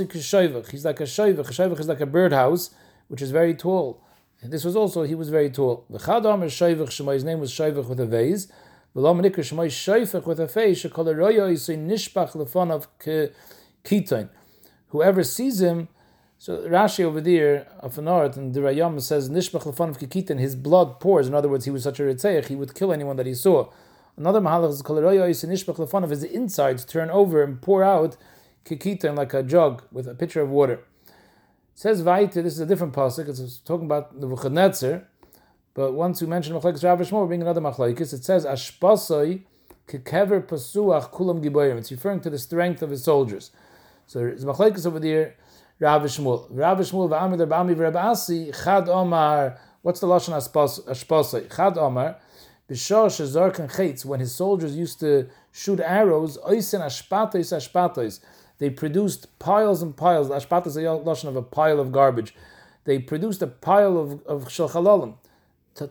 kishoivach. 0.07 0.71
He's 0.71 0.83
like 0.83 0.99
a 0.99 1.03
shoivach. 1.03 1.47
A 1.47 1.53
shoivach 1.53 1.79
is 1.79 1.88
like 1.88 2.01
a 2.01 2.07
birdhouse, 2.07 2.71
which 3.07 3.21
is 3.21 3.29
very 3.29 3.53
tall. 3.53 4.01
And 4.41 4.51
this 4.51 4.63
was 4.63 4.75
also, 4.75 5.03
he 5.03 5.13
was 5.13 5.29
very 5.29 5.51
tall. 5.51 5.85
His 5.91 6.07
name 6.07 6.31
was 6.39 6.53
Shoivach 6.55 7.88
with 7.88 7.99
a 7.99 8.07
vase. 8.07 8.47
V'lam 8.95 9.21
nikra 9.21 9.43
shmai 9.45 9.67
Shoifach 9.67 10.25
with 10.25 10.39
a 10.39 10.47
face. 10.47 10.81
Shekol 10.85 11.13
royo 11.15 11.51
yisay 11.51 11.77
nishpach 11.77 12.31
lefon 12.31 12.71
of 12.71 12.88
kitain. 13.83 14.29
Whoever 14.89 15.23
sees 15.23 15.62
him, 15.62 15.88
so 16.38 16.58
Rashi 16.67 17.04
over 17.04 17.21
there 17.21 17.67
of 17.80 17.97
an 17.97 18.08
art 18.08 18.38
and 18.38 18.54
the 18.54 18.62
Rayam 18.62 19.02
says 19.02 19.30
Nishbach 19.30 19.63
lefan 19.63 19.89
of 19.89 19.99
kikitin, 19.99 20.39
his 20.39 20.56
blood 20.56 20.99
pours. 20.99 21.28
In 21.28 21.34
other 21.34 21.49
words, 21.49 21.65
he 21.65 21.71
was 21.71 21.84
such 21.84 21.99
a 21.99 22.04
ritzeich, 22.04 22.45
he 22.45 22.56
would 22.56 22.73
kill 22.73 22.91
anyone 22.93 23.17
that 23.17 23.25
he 23.25 23.34
saw. 23.34 23.69
Another 24.17 24.41
mahalach 24.41 24.71
is 24.71 24.82
kolaroyos 24.82 25.43
and 25.43 25.54
Nishbach 25.54 25.75
lefan 25.75 26.04
of 26.04 26.10
his 26.10 26.23
insides 26.23 26.86
turn 26.86 27.10
over 27.10 27.43
and 27.43 27.62
pour 27.62 27.84
out 27.84 28.17
kikitin 28.65 29.15
like 29.15 29.34
a 29.34 29.43
jug 29.43 29.84
with 29.91 30.08
a 30.08 30.15
pitcher 30.15 30.41
of 30.41 30.49
water. 30.49 30.82
It 31.06 31.13
says 31.75 32.02
Vaita, 32.02 32.34
this 32.34 32.54
is 32.54 32.60
a 32.60 32.65
different 32.65 32.93
pasuk. 32.93 33.30
It's 33.30 33.58
talking 33.60 33.86
about 33.86 34.17
Nebuchadnezzar, 34.17 35.04
but 35.73 35.93
once 35.93 36.21
we 36.21 36.28
mention 36.28 36.56
Machlekes 36.56 36.84
Rav 36.84 36.99
Shmuel, 36.99 37.21
we 37.21 37.28
bring 37.28 37.41
another 37.41 37.62
Machlekes. 37.62 38.13
It 38.13 38.23
says 38.23 38.45
Ashpasoi 38.45 39.43
kekever 39.88 40.41
pasuach 40.45 41.12
kulam 41.12 41.43
gibayim. 41.43 41.78
It's 41.78 41.91
referring 41.91 42.21
to 42.21 42.30
the 42.30 42.39
strength 42.39 42.82
of 42.82 42.89
his 42.89 43.04
soldiers. 43.04 43.52
So 44.10 44.17
there's 44.17 44.43
Machlekes 44.43 44.88
over 44.88 45.00
there. 45.00 45.36
Rav 45.80 46.02
Shmuel. 46.02 46.48
Rav 46.50 46.80
Shmuel 46.80 47.10
v'amid 47.10 47.48
Rabbi 47.48 47.74
Rabbi 47.74 48.00
Asi 48.00 48.52
Chad 48.52 48.89
Omar. 48.89 49.60
What's 49.84 50.00
the 50.00 50.08
lashon 50.08 50.34
ashpasei? 50.36 51.56
Chad 51.56 51.78
Omar. 51.78 52.15
B'shor 52.67 53.06
shezarkan 53.06 53.72
chetz. 53.72 54.04
When 54.06 54.19
his 54.19 54.34
soldiers 54.34 54.76
used 54.76 55.00
to 55.02 55.28
shoot 55.52 55.80
arrows, 55.80 56.39
oisen 56.39 56.82
ashpatos 56.82 57.56
ashpatos. 57.56 58.19
They 58.58 58.72
produced 58.72 59.38
piles 59.38 59.84
and 59.84 59.95
piles. 59.95 60.30
Ashpatos 60.30 60.69
is 60.69 60.78
a 60.78 60.82
lashon 60.82 61.26
of 61.26 61.36
a 61.36 61.43
pile 61.43 61.80
of 61.80 61.91
garbage. 61.91 62.34
They 62.86 62.98
produced 62.98 63.43
a 63.43 63.48
pile 63.48 63.95
of 63.95 64.26
of 64.26 64.45
shalchalalim, 64.45 65.17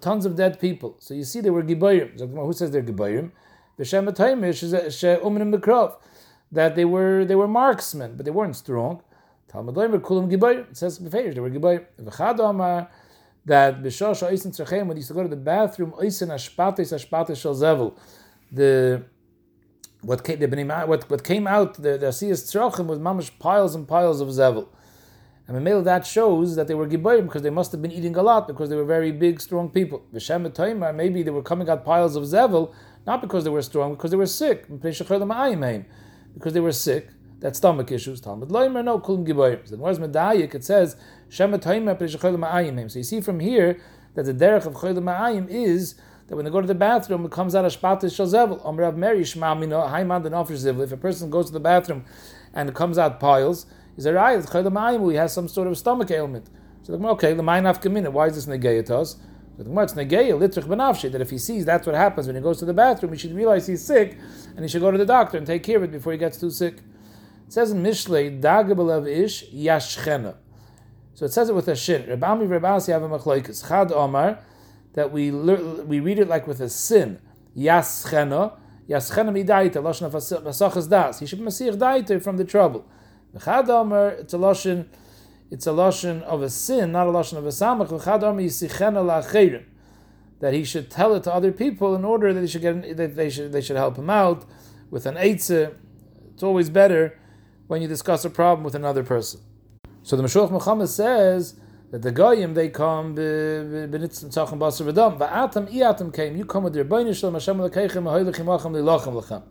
tons 0.00 0.26
of 0.26 0.34
dead 0.34 0.58
people. 0.58 0.96
So 0.98 1.14
you 1.14 1.22
see, 1.22 1.40
they 1.40 1.50
were 1.50 1.62
gibayim. 1.62 2.18
Who 2.18 2.52
says 2.52 2.72
they're 2.72 2.82
gibayim? 2.82 3.30
B'shem 3.78 4.12
she 4.12 5.06
umin 5.06 5.54
mikrov. 5.54 5.94
That 6.50 6.76
they 6.76 6.84
were 6.84 7.24
they 7.24 7.34
were 7.34 7.48
marksmen, 7.48 8.16
but 8.16 8.24
they 8.24 8.30
weren't 8.30 8.56
strong. 8.56 9.02
Talmud 9.48 9.74
Leimer 9.74 10.00
Kulam 10.00 10.30
Gibayim. 10.30 10.70
It 10.70 10.76
says 10.76 10.98
Befeish, 10.98 11.34
they 11.34 11.40
were 11.40 11.50
Gibayim. 11.50 11.84
V'chad 12.00 12.38
Omar, 12.38 12.88
that 13.46 13.82
B'shosh 13.82 14.22
Oisin 14.26 14.52
Tzrechem, 14.52 14.86
when 14.86 14.96
he 14.96 15.00
used 15.00 15.08
to 15.08 15.14
go 15.14 15.22
to 15.22 15.28
the 15.28 15.36
bathroom, 15.36 15.94
Oisin 15.98 16.28
Ashpatis 16.28 16.92
Ashpatis 16.92 17.40
Shal 17.40 17.54
Zevel, 17.54 17.98
the 18.52 19.04
what 20.02 20.22
came, 20.22 20.38
the 20.38 20.84
what, 20.86 21.10
what 21.10 21.24
came 21.24 21.46
out, 21.46 21.74
the, 21.74 21.98
the 21.98 22.06
Asiyas 22.06 22.86
was 22.86 22.98
mamish 22.98 23.30
piles 23.38 23.74
and 23.74 23.88
piles 23.88 24.20
of 24.20 24.28
Zevel. 24.28 24.68
And 25.46 25.56
the 25.56 25.60
Mamela 25.62 25.82
that 25.84 26.06
shows 26.06 26.56
that 26.56 26.68
they 26.68 26.74
were 26.74 26.86
Gibayim 26.86 27.24
because 27.24 27.40
they 27.40 27.50
must 27.50 27.72
have 27.72 27.80
been 27.80 27.90
eating 27.90 28.14
a 28.16 28.22
lot 28.22 28.46
because 28.46 28.68
they 28.68 28.76
were 28.76 28.84
very 28.84 29.12
big, 29.12 29.40
strong 29.40 29.70
people. 29.70 30.02
V'shem 30.14 30.46
Toimar, 30.50 30.94
maybe 30.94 31.22
they 31.22 31.30
were 31.30 31.42
coming 31.42 31.68
out 31.70 31.86
piles 31.86 32.16
of 32.16 32.24
Zevel, 32.24 32.74
not 33.06 33.22
because 33.22 33.44
they 33.44 33.50
were 33.50 33.62
strong, 33.62 33.94
because 33.94 34.10
they 34.10 34.16
were 34.18 34.26
sick. 34.26 34.66
Because 36.34 36.52
they 36.52 36.60
were 36.60 36.72
sick 36.72 37.08
that 37.40 37.56
stomach 37.56 37.90
issues. 37.92 38.20
Talmud 38.20 38.48
Loimer 38.48 38.84
no 38.84 38.98
kulim 38.98 39.26
gibayim. 39.26 39.66
So 39.68 39.76
where's 39.76 39.98
Medayik? 39.98 40.54
It 40.54 40.64
says 40.64 40.96
Shema 41.28 41.58
Ma'ayim. 41.58 42.90
So 42.90 42.98
you 42.98 43.04
see 43.04 43.20
from 43.20 43.40
here 43.40 43.80
that 44.14 44.24
the 44.24 44.34
derech 44.34 44.66
of 44.66 44.74
Cholim 44.74 45.04
Ma'ayim 45.04 45.48
is 45.48 45.94
that 46.26 46.36
when 46.36 46.44
they 46.44 46.50
go 46.50 46.60
to 46.60 46.66
the 46.66 46.74
bathroom, 46.74 47.24
it 47.24 47.30
comes 47.30 47.54
out 47.54 47.64
a 47.64 47.68
shpatis 47.68 48.14
shel 48.14 48.26
zevel. 48.26 48.64
Om 48.64 48.76
Rav 48.76 48.96
Mary 48.96 49.20
Shma 49.20 49.58
Mino 49.58 49.80
Haiman 49.86 50.22
den 50.22 50.34
offers 50.34 50.64
zevel. 50.64 50.82
If 50.82 50.92
a 50.92 50.96
person 50.96 51.30
goes 51.30 51.46
to 51.46 51.52
the 51.52 51.60
bathroom 51.60 52.04
and 52.52 52.68
it 52.68 52.74
comes 52.74 52.98
out 52.98 53.20
piles, 53.20 53.66
is 53.96 54.06
a 54.06 54.12
right? 54.12 54.38
Cholim 54.38 54.72
Ma'ayim. 54.72 55.10
He 55.10 55.16
has 55.16 55.32
some 55.32 55.48
sort 55.48 55.68
of 55.68 55.78
stomach 55.78 56.10
ailment. 56.10 56.48
So 56.82 56.96
the 56.96 57.08
okay, 57.08 57.34
the 57.34 57.42
ma'in 57.42 57.64
afkamina. 57.64 58.10
Why 58.10 58.26
is 58.26 58.34
this 58.34 58.46
negayah 58.46 58.86
that 59.58 61.20
if 61.20 61.30
he 61.30 61.38
sees 61.38 61.64
that's 61.64 61.86
what 61.86 61.96
happens 61.96 62.26
when 62.28 62.36
he 62.36 62.42
goes 62.42 62.58
to 62.58 62.64
the 62.64 62.72
bathroom, 62.72 63.12
he 63.12 63.18
should 63.18 63.34
realize 63.34 63.66
he's 63.66 63.84
sick 63.84 64.16
and 64.54 64.64
he 64.64 64.68
should 64.68 64.80
go 64.80 64.90
to 64.90 64.98
the 64.98 65.06
doctor 65.06 65.36
and 65.36 65.46
take 65.46 65.64
care 65.64 65.78
of 65.78 65.82
it 65.82 65.90
before 65.90 66.12
he 66.12 66.18
gets 66.18 66.38
too 66.38 66.50
sick. 66.50 66.76
It 67.46 67.52
says 67.52 67.72
in 67.72 67.82
Mishlei, 67.82 68.40
Dagabalav 68.40 69.08
ish 69.08 69.50
yashchena. 69.50 70.36
So 71.14 71.24
it 71.24 71.32
says 71.32 71.48
it 71.48 71.54
with 71.56 71.66
a 71.66 71.74
shin. 71.74 72.04
Rabami 72.04 72.46
Rabasi 72.46 72.92
have 72.92 73.02
a 73.02 73.08
machloikas. 73.08 73.66
Chad 73.66 73.90
Omar, 73.90 74.38
that 74.92 75.10
we 75.10 75.32
we 75.32 75.98
read 75.98 76.20
it 76.20 76.28
like 76.28 76.46
with 76.46 76.60
a 76.60 76.68
sin. 76.68 77.18
Yaschena. 77.56 78.52
Yaschena 78.88 79.32
midaita. 79.32 79.82
Lashon 79.82 80.02
of 80.02 80.12
Asachas 80.12 80.88
Das. 80.88 81.18
He 81.18 81.26
should 81.26 81.40
be 81.40 81.46
Masich 81.46 81.76
daita 81.76 82.22
from 82.22 82.36
the 82.36 82.44
trouble. 82.44 82.86
Chad 83.42 83.68
Omar, 83.68 84.10
it's 84.10 84.32
a 84.32 84.38
it's 85.50 85.66
a 85.66 85.70
lashon 85.70 86.22
of 86.22 86.42
a 86.42 86.50
sin, 86.50 86.92
not 86.92 87.06
a 87.06 87.10
lashon 87.10 87.38
of 87.38 87.46
a 87.46 87.48
samach. 87.48 87.88
That 90.40 90.54
he 90.54 90.62
should 90.62 90.90
tell 90.90 91.14
it 91.14 91.24
to 91.24 91.34
other 91.34 91.50
people 91.50 91.96
in 91.96 92.04
order 92.04 92.32
that 92.32 92.40
they 92.40 92.46
should 92.46 92.62
get 92.62 92.96
that 92.96 93.16
they 93.16 93.28
should 93.28 93.52
they 93.52 93.60
should 93.60 93.76
help 93.76 93.96
him 93.96 94.08
out 94.08 94.44
with 94.90 95.04
an 95.06 95.16
eitzah. 95.16 95.74
It's 96.34 96.42
always 96.42 96.70
better 96.70 97.18
when 97.66 97.82
you 97.82 97.88
discuss 97.88 98.24
a 98.24 98.30
problem 98.30 98.62
with 98.62 98.74
another 98.74 99.02
person. 99.02 99.40
So 100.02 100.16
the 100.16 100.22
Mashuach 100.22 100.50
Milchama 100.50 100.86
says 100.86 101.56
that 101.90 102.02
the 102.02 102.12
Goyim 102.12 102.54
they 102.54 102.68
come 102.68 103.16
benitzim 103.16 104.26
tzachim 104.26 104.58
basar 104.58 104.92
v'dam 104.92 105.18
va'atam 105.18 105.72
iatam 105.72 106.14
came 106.14 106.36
you 106.36 106.44
come 106.44 106.62
with 106.64 106.76
your 106.76 106.84
b'nei 106.84 107.14
shalom 107.18 107.34
Hashem 107.34 107.58
lekeichem 107.58 108.04
ha'hoylechim 108.04 108.44
lachem 108.44 108.72
lilachem 108.72 109.20
lechem. 109.20 109.42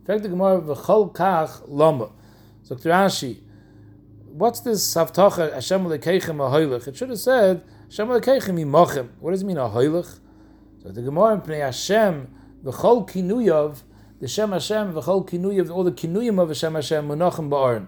In 0.00 0.06
fact, 0.06 0.22
the 0.22 0.28
Gemara 0.30 0.60
v'chol 0.60 1.14
kach 1.14 1.62
lama. 1.68 2.10
So 2.62 2.74
Rashi, 2.76 3.40
what's 4.32 4.60
this 4.60 4.94
havtacha 4.94 5.54
Hashem 5.54 5.84
lekeichem 5.84 6.36
ha'hoylech? 6.36 6.88
It 6.88 6.96
should 6.96 7.10
have 7.10 7.18
said 7.18 7.62
Hashem 7.84 8.08
lekeichem 8.08 8.58
imachim. 8.60 9.08
What 9.20 9.32
does 9.32 9.42
it 9.42 9.46
mean 9.46 9.56
ha'hoylech? 9.56 10.18
So 10.82 10.88
the 10.90 11.02
Gemara 11.02 11.34
in 11.34 11.40
Pnei 11.42 11.60
Hashem 11.60 12.28
v'chol 12.64 13.08
kinuyav 13.08 13.82
the 14.20 14.28
Shem 14.28 14.52
Hashem 14.52 14.92
v'chol 14.92 15.28
kinuyim, 15.28 15.70
all 15.70 15.84
the 15.84 15.92
kinuyim 15.92 16.40
of 16.40 16.48
Hashem 16.48 16.74
Hashem 16.74 17.08
munachim 17.08 17.48
ba'aron, 17.48 17.86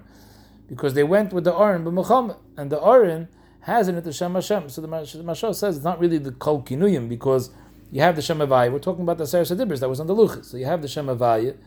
because 0.69 0.95
they 0.95 1.05
went 1.05 1.33
with 1.33 1.45
the 1.45 1.55
aron 1.55 1.85
b'mucham, 1.85 2.37
and 2.57 2.71
the 2.71 2.81
aron 2.81 3.29
has 3.61 3.89
in 3.89 3.97
it 3.97 4.05
the 4.05 4.13
Shem 4.13 4.35
Hashem. 4.35 4.69
So 4.69 4.81
the 4.81 4.89
Maharsha 4.89 5.55
says 5.55 5.77
it's 5.77 5.85
not 5.85 5.99
really 5.99 6.19
the 6.19 6.33
kol 6.33 6.63
kinuyim 6.63 7.09
because 7.09 7.51
you 7.91 8.01
have 8.01 8.17
the 8.17 8.23
Shem 8.23 8.39
Havaya. 8.39 8.71
We're 8.73 8.79
talking 8.79 9.03
about 9.03 9.19
the 9.19 9.27
Seir 9.27 9.43
Sadibris 9.43 9.81
that 9.81 9.89
was 9.89 10.01
on 10.01 10.07
the 10.07 10.15
Luchas. 10.15 10.47
So 10.47 10.57
you 10.57 10.67
have 10.67 10.83
the 10.83 10.89
Shem 10.89 11.07
Havaya. 11.07 11.51
It 11.51 11.59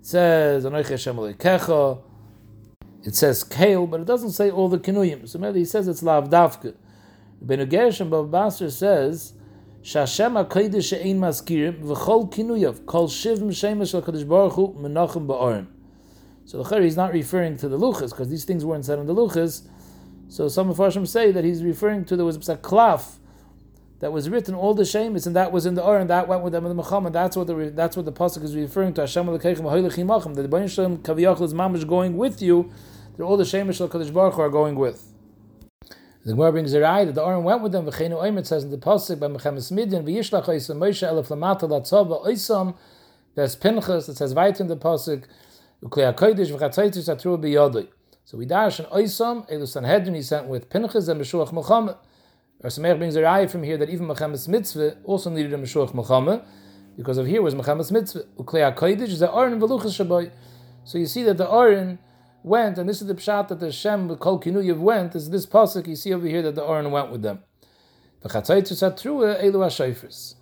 says 0.00 0.64
Anoich 0.64 0.88
Hashem 0.88 1.16
Kecha 1.16 2.00
it 3.04 3.14
says 3.14 3.44
kale, 3.44 3.86
but 3.86 4.00
it 4.00 4.06
doesn't 4.06 4.30
say 4.30 4.50
all 4.50 4.68
the 4.68 4.78
kinuyim. 4.78 5.28
So 5.28 5.38
maybe 5.38 5.60
he 5.60 5.64
says 5.64 5.88
it's 5.88 6.02
lavdavka. 6.02 6.74
Ben 7.40 7.58
Gersh 7.68 8.00
and 8.00 8.10
Bava 8.12 8.30
Basra 8.30 8.70
says, 8.70 9.34
Shashem 9.82 10.34
HaKodesh 10.34 10.90
she'ein 10.90 11.18
maskirim, 11.18 11.82
v'chol 11.82 12.32
kinuyav, 12.32 12.86
kol 12.86 13.08
shiv 13.08 13.38
shemesh 13.38 13.90
shel 13.90 14.00
Baruch 14.00 14.52
Hu, 14.52 14.74
menachem 14.74 15.26
ba'orim. 15.26 15.66
So 16.44 16.62
the 16.62 16.80
he's 16.80 16.96
not 16.96 17.12
referring 17.12 17.56
to 17.58 17.68
the 17.68 17.78
Luchas, 17.78 18.10
because 18.10 18.28
these 18.28 18.44
things 18.44 18.64
weren't 18.64 18.84
said 18.84 18.98
on 18.98 19.06
the 19.06 19.14
Luchas. 19.14 19.66
So 20.28 20.48
some 20.48 20.70
of 20.70 20.76
Farshim 20.76 21.06
say 21.06 21.32
that 21.32 21.44
he's 21.44 21.62
referring 21.64 22.04
to, 22.06 22.16
there 22.16 22.24
was 22.24 22.36
a 22.48 22.56
klaf 22.56 23.18
that 24.00 24.12
was 24.12 24.28
written, 24.28 24.54
all 24.54 24.74
the 24.74 24.82
shemis, 24.82 25.26
and 25.26 25.36
that 25.36 25.52
was 25.52 25.66
in 25.66 25.74
the 25.74 25.82
Or, 25.82 25.98
and 25.98 26.10
that 26.10 26.28
went 26.28 26.42
with 26.42 26.52
them 26.52 26.64
in 26.66 26.76
the 26.76 26.82
Milchama. 26.82 27.12
That's 27.12 27.36
what 27.36 27.46
the, 27.46 27.72
that's 27.74 27.96
what 27.96 28.06
the 28.06 28.12
Pasuk 28.12 28.42
is 28.42 28.54
referring 28.54 28.94
to, 28.94 29.02
Hashem 29.02 29.26
HaLekechem 29.26 29.60
HaHoylechimachem, 29.60 30.34
that 30.34 30.42
the 30.42 30.48
Bayan 30.48 30.68
Shalom 30.68 30.94
is 30.94 31.54
mamish 31.54 31.86
going 31.86 32.16
with 32.16 32.40
you, 32.40 32.70
that 33.16 33.24
all 33.24 33.36
the 33.36 33.44
shemis 33.44 33.80
of 33.80 33.90
Kadosh 33.90 34.12
Baruch 34.12 34.34
Hu 34.34 34.40
are 34.40 34.48
going 34.48 34.74
with. 34.74 35.04
The 36.24 36.32
Gemara 36.32 36.52
brings 36.52 36.72
a 36.72 36.80
right 36.80 37.04
that 37.04 37.14
the 37.14 37.22
Oren 37.22 37.42
went 37.42 37.62
with 37.62 37.72
them. 37.72 37.84
V'cheinu 37.84 38.22
Oimer 38.22 38.46
says 38.46 38.64
in 38.64 38.70
the 38.70 38.78
pasuk 38.78 39.18
by 39.18 39.26
Mechemes 39.26 39.72
Midian 39.72 40.04
v'yishlach 40.04 40.44
Oisam 40.44 40.76
Moshe 40.78 41.06
Elef 41.06 41.28
Lamata 41.28 41.68
Latzava 41.68 42.24
Oisam. 42.26 42.76
There's 43.34 43.56
Pinchas 43.56 44.06
that 44.06 44.16
says 44.16 44.34
right 44.34 44.58
in 44.60 44.68
the 44.68 44.76
pasuk 44.76 45.24
Uklei 45.82 46.14
Hakodesh 46.14 46.56
v'chatzaitis 46.56 47.08
atru 47.08 47.36
b'yodoi. 47.38 47.88
So 48.24 48.38
we 48.38 48.46
dash 48.46 48.78
an 48.78 48.86
Oisam 48.86 49.50
Elu 49.50 49.66
Sanhedrin 49.66 50.14
he 50.14 50.22
sent 50.22 50.46
with 50.46 50.70
Pinchas 50.70 51.08
and 51.08 51.20
Meshuach 51.20 51.50
Milchama. 51.52 51.96
Or 52.60 52.70
Sameach 52.70 52.98
brings 52.98 53.16
a 53.16 53.22
raya 53.22 53.50
from 53.50 53.64
here 53.64 53.76
that 53.76 53.90
even 53.90 54.06
Mechamas 54.06 54.46
Mitzvah 54.46 54.98
also 55.02 55.28
needed 55.30 55.52
a 55.52 55.58
Meshuach 55.58 55.90
Milchama, 55.90 56.44
because 56.96 57.18
of 57.18 57.26
here 57.26 57.42
was 57.42 57.56
Mechamas 57.56 57.90
Mitzvah. 57.90 58.22
Uklei 58.38 58.72
HaKodesh 58.72 59.08
is 59.08 59.18
the 59.18 59.28
Aron 59.34 59.58
Veluchas 59.58 59.98
Shabai. 59.98 60.30
So 60.84 60.98
you 60.98 61.06
see 61.06 61.24
that 61.24 61.38
the 61.38 61.50
Aron 61.50 61.98
went, 62.42 62.78
and 62.78 62.88
this 62.88 63.00
is 63.00 63.08
the 63.08 63.14
pshat 63.14 63.48
that 63.48 63.60
the 63.60 63.72
Shem 63.72 64.08
with 64.08 64.20
Kol 64.20 64.40
Kinuyev 64.40 64.78
went, 64.78 65.14
is 65.14 65.30
this 65.30 65.46
pasuk 65.46 65.86
you 65.86 65.96
see 65.96 66.12
over 66.12 66.26
here 66.26 66.42
that 66.42 66.54
the 66.54 66.64
Aron 66.64 66.90
went 66.90 67.10
with 67.10 67.22
them. 67.22 67.40
The 68.20 68.28
Chatzaitus 68.28 68.82
Atrua 68.82 69.42
Elu 69.42 69.66
HaShoifers. 69.66 70.34